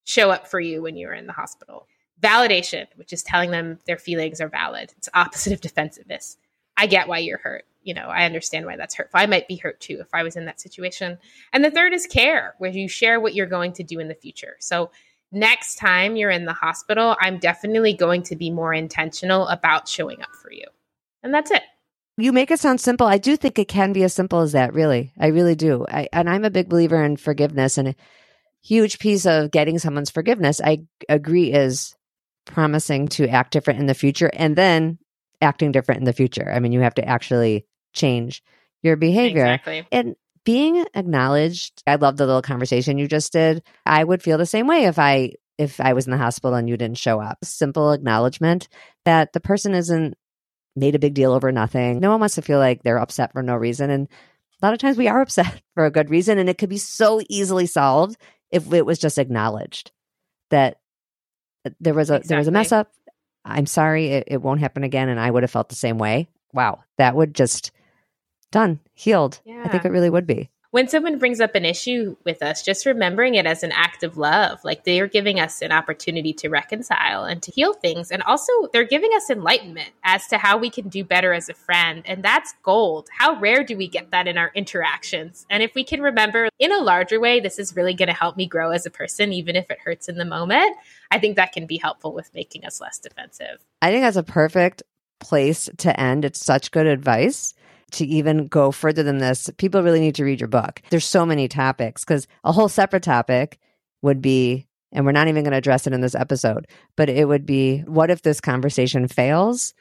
show 0.04 0.32
up 0.32 0.48
for 0.48 0.60
you 0.60 0.82
when 0.82 0.98
you 0.98 1.06
were 1.06 1.14
in 1.14 1.28
the 1.28 1.32
hospital. 1.32 1.86
Validation, 2.24 2.88
which 2.96 3.12
is 3.12 3.22
telling 3.22 3.52
them 3.52 3.80
their 3.86 3.98
feelings 3.98 4.40
are 4.40 4.48
valid. 4.48 4.94
It's 4.98 5.10
opposite 5.14 5.54
of 5.54 5.62
defensiveness. 5.62 6.38
I 6.78 6.88
get 6.88 7.08
why 7.08 7.20
you're 7.20 7.38
hurt. 7.38 7.66
You 7.84 7.94
know, 7.94 8.08
I 8.08 8.26
understand 8.26 8.66
why 8.66 8.78
that's 8.78 8.96
hurtful. 8.96 9.20
I 9.20 9.26
might 9.26 9.48
be 9.48 9.58
hurt 9.58 9.82
too 9.82 9.98
if 10.00 10.08
I 10.14 10.24
was 10.24 10.38
in 10.38 10.46
that 10.46 10.62
situation. 10.62 11.18
And 11.52 11.66
the 11.66 11.72
third 11.72 11.94
is 11.94 12.08
care, 12.08 12.56
where 12.58 12.72
you 12.72 12.88
share 12.88 13.20
what 13.20 13.36
you're 13.36 13.46
going 13.46 13.74
to 13.74 13.84
do 13.84 14.00
in 14.00 14.08
the 14.08 14.16
future. 14.16 14.56
So 14.60 14.90
next 15.34 15.76
time 15.76 16.16
you're 16.16 16.30
in 16.30 16.46
the 16.46 16.54
hospital, 16.54 17.18
I'm 17.20 17.40
definitely 17.40 17.94
going 17.94 18.24
to 18.24 18.38
be 18.38 18.50
more 18.50 18.74
intentional 18.74 19.48
about 19.48 19.90
showing 19.90 20.22
up 20.22 20.34
for 20.34 20.52
you. 20.52 20.66
And 21.24 21.34
that's 21.34 21.52
it. 21.52 21.64
You 22.18 22.32
make 22.32 22.52
it 22.52 22.60
sound 22.60 22.80
simple. 22.80 23.08
I 23.08 23.18
do 23.18 23.36
think 23.36 23.60
it 23.60 23.68
can 23.68 23.92
be 23.92 24.04
as 24.04 24.14
simple 24.14 24.40
as 24.40 24.54
that, 24.54 24.74
really. 24.74 25.12
I 25.20 25.28
really 25.28 25.56
do. 25.56 25.86
I, 25.90 26.08
and 26.14 26.30
I'm 26.30 26.46
a 26.46 26.52
big 26.52 26.70
believer 26.70 27.04
in 27.04 27.18
forgiveness. 27.18 27.78
And 27.78 27.90
a 27.90 27.96
huge 28.64 29.00
piece 29.00 29.26
of 29.26 29.52
getting 29.52 29.78
someone's 29.78 30.12
forgiveness, 30.12 30.62
I 30.64 30.84
agree, 31.10 31.52
is 31.52 31.96
promising 32.46 33.08
to 33.10 33.28
act 33.28 33.52
different 33.52 33.80
in 33.80 33.86
the 33.86 33.94
future 33.94 34.30
and 34.34 34.56
then 34.56 34.98
acting 35.42 35.72
different 35.72 36.00
in 36.00 36.06
the 36.06 36.14
future. 36.14 36.52
I 36.52 36.60
mean, 36.60 36.72
you 36.72 36.82
have 36.82 36.96
to 36.96 37.08
actually 37.08 37.66
change 37.94 38.44
your 38.82 38.96
behavior. 38.96 39.46
Exactly. 39.46 39.88
And 39.92 40.16
being 40.46 40.86
acknowledged 40.94 41.82
i 41.88 41.96
love 41.96 42.18
the 42.18 42.26
little 42.26 42.42
conversation 42.42 42.98
you 42.98 43.08
just 43.08 43.32
did 43.32 43.64
i 43.86 44.04
would 44.04 44.22
feel 44.22 44.38
the 44.38 44.46
same 44.46 44.68
way 44.68 44.86
if 44.86 45.00
i 45.00 45.32
if 45.58 45.80
i 45.80 45.94
was 45.94 46.06
in 46.06 46.12
the 46.12 46.18
hospital 46.18 46.56
and 46.56 46.68
you 46.68 46.78
didn't 46.78 46.98
show 46.98 47.20
up 47.20 47.38
simple 47.44 47.92
acknowledgement 47.92 48.68
that 49.06 49.34
the 49.34 49.40
person 49.40 49.74
isn't 49.74 50.16
made 50.76 50.96
a 50.96 51.00
big 51.00 51.14
deal 51.14 51.32
over 51.32 51.52
nothing 51.52 52.00
no 52.00 52.12
one 52.12 52.20
wants 52.20 52.36
to 52.36 52.42
feel 52.42 52.60
like 52.60 52.84
they're 52.84 53.00
upset 53.00 53.32
for 53.32 53.44
no 53.44 53.56
reason 53.56 53.90
and 53.90 54.08
a 54.62 54.66
lot 54.66 54.74
of 54.74 54.80
times 54.80 54.98
we 54.98 55.08
are 55.08 55.22
upset 55.22 55.62
for 55.76 55.86
a 55.86 55.92
good 55.92 56.10
reason 56.10 56.38
and 56.38 56.50
it 56.50 56.58
could 56.58 56.70
be 56.70 56.78
so 56.78 57.22
easily 57.30 57.66
solved 57.66 58.18
if 58.52 58.72
it 58.74 58.86
was 58.86 59.00
just 59.00 59.18
acknowledged 59.18 59.92
that 60.50 60.78
there 61.80 61.93
was 61.93 62.10
a 62.10 62.15
exactly. 62.15 62.28
there 62.28 62.38
was 62.38 62.47
a 62.47 62.52
mess 62.52 62.71
up 62.71 62.91
i'm 63.45 63.65
sorry 63.65 64.08
it, 64.08 64.23
it 64.28 64.41
won't 64.41 64.60
happen 64.60 64.84
again 64.84 65.10
and 65.10 65.19
i 65.19 65.30
would 65.30 65.43
have 65.43 65.52
felt 65.52 65.69
the 65.69 65.76
same 65.76 65.97
way 65.97 66.28
wow 66.54 66.80
that 66.97 67.15
would 67.15 67.34
just 67.34 67.71
done, 68.54 68.80
healed. 68.93 69.41
Yeah. 69.43 69.63
I 69.65 69.67
think 69.67 69.84
it 69.84 69.91
really 69.91 70.10
would 70.10 70.26
be. 70.26 70.49
When 70.74 70.88
someone 70.88 71.20
brings 71.20 71.40
up 71.40 71.54
an 71.54 71.66
issue 71.66 72.16
with 72.24 72.42
us, 72.42 72.64
just 72.64 72.88
remembering 72.88 73.36
it 73.36 73.46
as 73.46 73.62
an 73.62 73.72
act 73.72 74.02
of 74.02 74.18
love, 74.18 74.60
like 74.64 74.86
they 74.86 75.00
are 75.00 75.08
giving 75.08 75.40
us 75.40 75.62
an 75.62 75.72
opportunity 75.72 76.34
to 76.34 76.50
reconcile 76.50 77.26
and 77.26 77.44
to 77.44 77.52
heal 77.52 77.74
things. 77.74 78.10
And 78.10 78.24
also, 78.24 78.52
they're 78.74 78.84
giving 78.84 79.12
us 79.16 79.30
enlightenment 79.30 79.92
as 80.04 80.26
to 80.30 80.40
how 80.40 80.58
we 80.58 80.72
can 80.72 80.90
do 80.90 81.04
better 81.04 81.32
as 81.32 81.48
a 81.48 81.54
friend. 81.54 82.02
And 82.06 82.24
that's 82.24 82.56
gold. 82.64 83.08
How 83.16 83.40
rare 83.40 83.64
do 83.64 83.78
we 83.78 83.88
get 83.88 84.10
that 84.10 84.28
in 84.28 84.36
our 84.36 84.52
interactions? 84.56 85.46
And 85.48 85.62
if 85.62 85.76
we 85.76 85.84
can 85.84 86.02
remember 86.02 86.50
in 86.58 86.72
a 86.72 86.82
larger 86.82 87.20
way, 87.20 87.40
this 87.40 87.60
is 87.60 87.76
really 87.76 87.94
going 87.94 88.08
to 88.08 88.16
help 88.16 88.36
me 88.36 88.48
grow 88.48 88.72
as 88.72 88.88
a 88.88 88.90
person, 88.90 89.32
even 89.32 89.56
if 89.56 89.70
it 89.70 89.78
hurts 89.78 90.10
in 90.10 90.18
the 90.18 90.26
moment, 90.26 90.76
I 91.12 91.20
think 91.20 91.36
that 91.36 91.52
can 91.52 91.68
be 91.68 91.78
helpful 91.78 92.14
with 92.14 92.34
making 92.34 92.66
us 92.66 92.82
less 92.82 92.98
defensive. 92.98 93.64
I 93.84 93.92
think 93.92 94.02
that's 94.02 94.18
a 94.18 94.24
perfect 94.24 94.82
place 95.20 95.70
to 95.78 96.00
end. 96.00 96.26
It's 96.26 96.44
such 96.44 96.72
good 96.72 96.88
advice 96.88 97.54
to 97.94 98.06
even 98.06 98.48
go 98.48 98.72
further 98.72 99.04
than 99.04 99.18
this, 99.18 99.50
people 99.58 99.84
really 99.84 100.00
need 100.00 100.16
to 100.16 100.24
read 100.24 100.40
your 100.40 100.48
book. 100.48 100.82
There's 100.90 101.06
so 101.06 101.26
many 101.26 101.48
topics 101.48 102.04
because 102.04 102.28
a 102.44 102.52
whole 102.52 102.70
separate 102.70 103.04
topic 103.04 103.60
would 104.02 104.22
be, 104.22 104.68
and 104.92 105.06
we're 105.06 105.12
not 105.12 105.28
even 105.28 105.44
going 105.44 105.52
to 105.52 105.58
address 105.58 105.88
it 105.88 105.94
in 105.94 106.02
this 106.02 106.16
episode, 106.16 106.68
but 106.96 107.10
it 107.10 107.28
would 107.28 107.46
be 107.46 107.80
what 107.80 108.12
if 108.12 108.22
this 108.22 108.42
conversation 108.42 109.08
fails? 109.08 109.74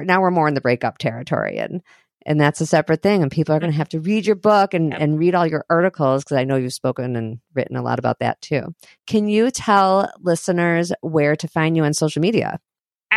Now 0.00 0.20
we're 0.20 0.30
more 0.30 0.48
in 0.48 0.54
the 0.54 0.60
breakup 0.60 0.98
territory 0.98 1.58
and 1.58 1.82
and 2.26 2.38
that's 2.40 2.60
a 2.60 2.66
separate 2.66 3.02
thing 3.02 3.22
and 3.22 3.30
people 3.30 3.54
are 3.54 3.58
going 3.58 3.72
to 3.72 3.78
have 3.78 3.88
to 3.88 4.00
read 4.00 4.26
your 4.26 4.36
book 4.36 4.74
and, 4.74 4.90
yep. 4.90 5.00
and 5.00 5.18
read 5.18 5.34
all 5.34 5.46
your 5.46 5.64
articles 5.70 6.22
because 6.22 6.36
i 6.36 6.44
know 6.44 6.56
you've 6.56 6.72
spoken 6.72 7.16
and 7.16 7.38
written 7.54 7.76
a 7.76 7.82
lot 7.82 7.98
about 7.98 8.18
that 8.18 8.40
too 8.40 8.74
can 9.06 9.28
you 9.28 9.50
tell 9.50 10.10
listeners 10.20 10.92
where 11.00 11.34
to 11.34 11.48
find 11.48 11.76
you 11.76 11.84
on 11.84 11.94
social 11.94 12.20
media 12.20 12.58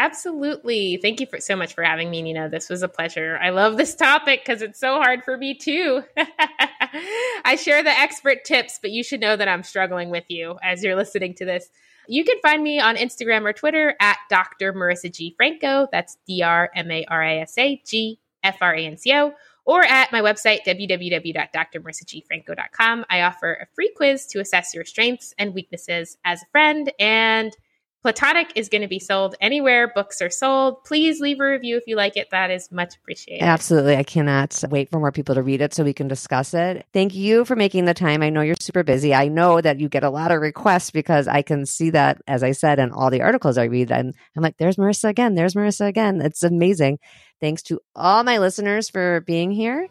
Absolutely. 0.02 0.98
Thank 1.00 1.20
you 1.20 1.28
for 1.28 1.40
so 1.40 1.56
much 1.56 1.76
for 1.76 1.84
having 1.84 2.10
me, 2.10 2.24
Nina. 2.24 2.50
This 2.50 2.70
was 2.70 2.82
a 2.82 2.88
pleasure. 2.88 3.38
I 3.40 3.52
love 3.52 3.78
this 3.78 3.94
topic 3.94 4.42
because 4.44 4.64
it's 4.64 4.80
so 4.80 4.96
hard 4.96 5.24
for 5.24 5.38
me 5.38 5.54
too. 5.54 6.02
I 7.46 7.56
share 7.56 7.84
the 7.84 7.92
expert 7.92 8.44
tips, 8.44 8.80
but 8.82 8.90
you 8.90 9.04
should 9.04 9.20
know 9.20 9.36
that 9.36 9.48
I'm 9.48 9.62
struggling 9.62 10.10
with 10.10 10.24
you 10.28 10.58
as 10.64 10.84
you're 10.84 10.96
listening 10.96 11.36
to 11.36 11.46
this. 11.46 11.70
You 12.08 12.26
can 12.26 12.38
find 12.42 12.64
me 12.64 12.80
on 12.80 12.96
Instagram 12.96 13.44
or 13.44 13.54
Twitter 13.54 13.94
at 14.00 14.18
Dr. 14.28 14.74
Marisa 14.74 15.14
G. 15.14 15.36
Franco. 15.38 15.88
That's 15.92 16.18
D 16.26 16.42
R 16.42 16.72
M 16.76 16.90
A 16.90 17.06
R 17.08 17.22
I 17.22 17.38
S 17.38 17.56
A 17.60 17.80
G 17.86 18.20
F 18.44 18.58
R 18.60 18.74
A 18.74 18.84
N 18.84 18.98
C 18.98 19.14
O. 19.14 19.34
Or 19.66 19.84
at 19.84 20.12
my 20.12 20.22
website, 20.22 20.62
www.drmarisagfranco.com. 20.66 23.06
I 23.08 23.22
offer 23.22 23.54
a 23.54 23.68
free 23.76 23.94
quiz 23.96 24.26
to 24.32 24.40
assess 24.40 24.74
your 24.74 24.84
strengths 24.84 25.36
and 25.38 25.54
weaknesses 25.54 26.18
as 26.26 26.42
a 26.42 26.48
friend 26.52 26.92
and 27.00 27.56
Platonic 28.02 28.52
is 28.56 28.68
going 28.68 28.82
to 28.82 28.88
be 28.88 28.98
sold 28.98 29.36
anywhere 29.40 29.92
books 29.94 30.22
are 30.22 30.30
sold. 30.32 30.84
Please 30.84 31.20
leave 31.20 31.40
a 31.40 31.48
review 31.48 31.78
if 31.78 31.84
you 31.86 31.96
like 31.96 32.18
it. 32.18 32.30
That 32.32 32.50
is 32.50 32.72
much 32.72 32.96
appreciated. 32.96 33.44
Absolutely. 33.44 33.96
I 33.96 34.02
cannot 34.02 34.64
wait 34.72 34.90
for 34.90 35.00
more 35.00 35.12
people 35.12 35.36
to 35.36 35.44
read 35.44 35.62
it 35.62 35.74
so 35.74 35.84
we 35.84 35.94
can 35.94 36.08
discuss 36.08 36.56
it. 36.56 36.86
Thank 36.94 37.14
you 37.14 37.46
for 37.46 37.56
making 37.56 37.86
the 37.86 37.94
time. 37.94 38.24
I 38.24 38.32
know 38.32 38.42
you're 38.42 38.56
super 38.60 38.82
busy. 38.82 39.14
I 39.14 39.28
know 39.28 39.62
that 39.62 39.80
you 39.80 39.88
get 39.88 40.04
a 40.04 40.10
lot 40.10 40.32
of 40.32 40.42
requests 40.42 40.90
because 40.90 41.28
I 41.28 41.44
can 41.44 41.68
see 41.68 41.92
that, 41.92 42.20
as 42.28 42.42
I 42.42 42.54
said, 42.54 42.80
in 42.80 42.92
all 42.92 43.12
the 43.12 43.22
articles 43.22 43.60
I 43.60 43.66
read. 43.66 43.92
And 43.92 44.16
I'm 44.36 44.42
like, 44.42 44.58
there's 44.58 44.78
Marisa 44.78 45.10
again. 45.10 45.36
There's 45.36 45.54
Marisa 45.54 45.88
again. 45.88 46.22
It's 46.22 46.42
amazing. 46.42 46.98
Thanks 47.40 47.62
to 47.64 47.80
all 47.96 48.24
my 48.24 48.40
listeners 48.40 48.90
for 48.90 49.22
being 49.22 49.52
here. 49.52 49.88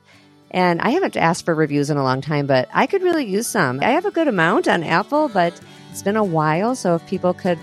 And 0.51 0.81
I 0.81 0.91
haven't 0.91 1.17
asked 1.17 1.45
for 1.45 1.55
reviews 1.55 1.91
in 1.91 1.97
a 1.97 2.03
long 2.03 2.23
time, 2.23 2.49
but 2.49 2.69
I 2.75 2.89
could 2.89 3.03
really 3.03 3.25
use 3.25 3.47
some. 3.47 3.79
I 3.81 3.91
have 3.91 4.05
a 4.05 4.11
good 4.11 4.27
amount 4.27 4.67
on 4.67 4.83
Apple, 4.83 5.29
but 5.29 5.61
it's 5.93 6.03
been 6.03 6.17
a 6.17 6.25
while. 6.25 6.75
So 6.75 6.97
if 6.97 7.07
people 7.07 7.35
could 7.35 7.59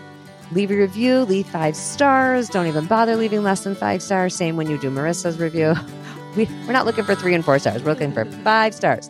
leave 0.52 0.72
a 0.72 0.76
review, 0.76 1.22
leave 1.22 1.48
five 1.48 1.76
stars. 1.76 2.50
Don't 2.50 2.68
even 2.68 2.86
bother 2.86 3.16
leaving 3.16 3.44
less 3.44 3.64
than 3.64 3.76
five 3.76 4.02
stars. 4.02 4.36
Same 4.36 4.56
when 4.56 4.70
you 4.70 4.78
do 4.78 4.90
Marisa's 4.90 5.40
review. 5.40 5.76
We, 6.36 6.46
we're 6.68 6.74
not 6.74 6.86
looking 6.86 7.04
for 7.04 7.16
three 7.16 7.34
and 7.34 7.44
four 7.44 7.58
stars, 7.58 7.82
we're 7.82 7.94
looking 7.94 8.12
for 8.12 8.24
five 8.26 8.76
stars. 8.76 9.10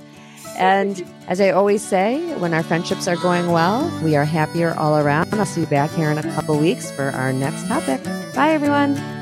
And 0.58 1.06
as 1.28 1.42
I 1.42 1.50
always 1.50 1.84
say, 1.84 2.34
when 2.36 2.54
our 2.54 2.64
friendships 2.64 3.06
are 3.06 3.18
going 3.18 3.52
well, 3.52 3.92
we 4.02 4.16
are 4.16 4.24
happier 4.24 4.74
all 4.76 4.98
around. 4.98 5.34
I'll 5.34 5.46
see 5.46 5.62
you 5.62 5.68
back 5.68 5.92
here 5.92 6.10
in 6.10 6.18
a 6.18 6.24
couple 6.36 6.58
weeks 6.58 6.90
for 6.90 7.10
our 7.10 7.34
next 7.34 7.68
topic. 7.68 8.02
Bye, 8.34 8.52
everyone. 8.52 9.17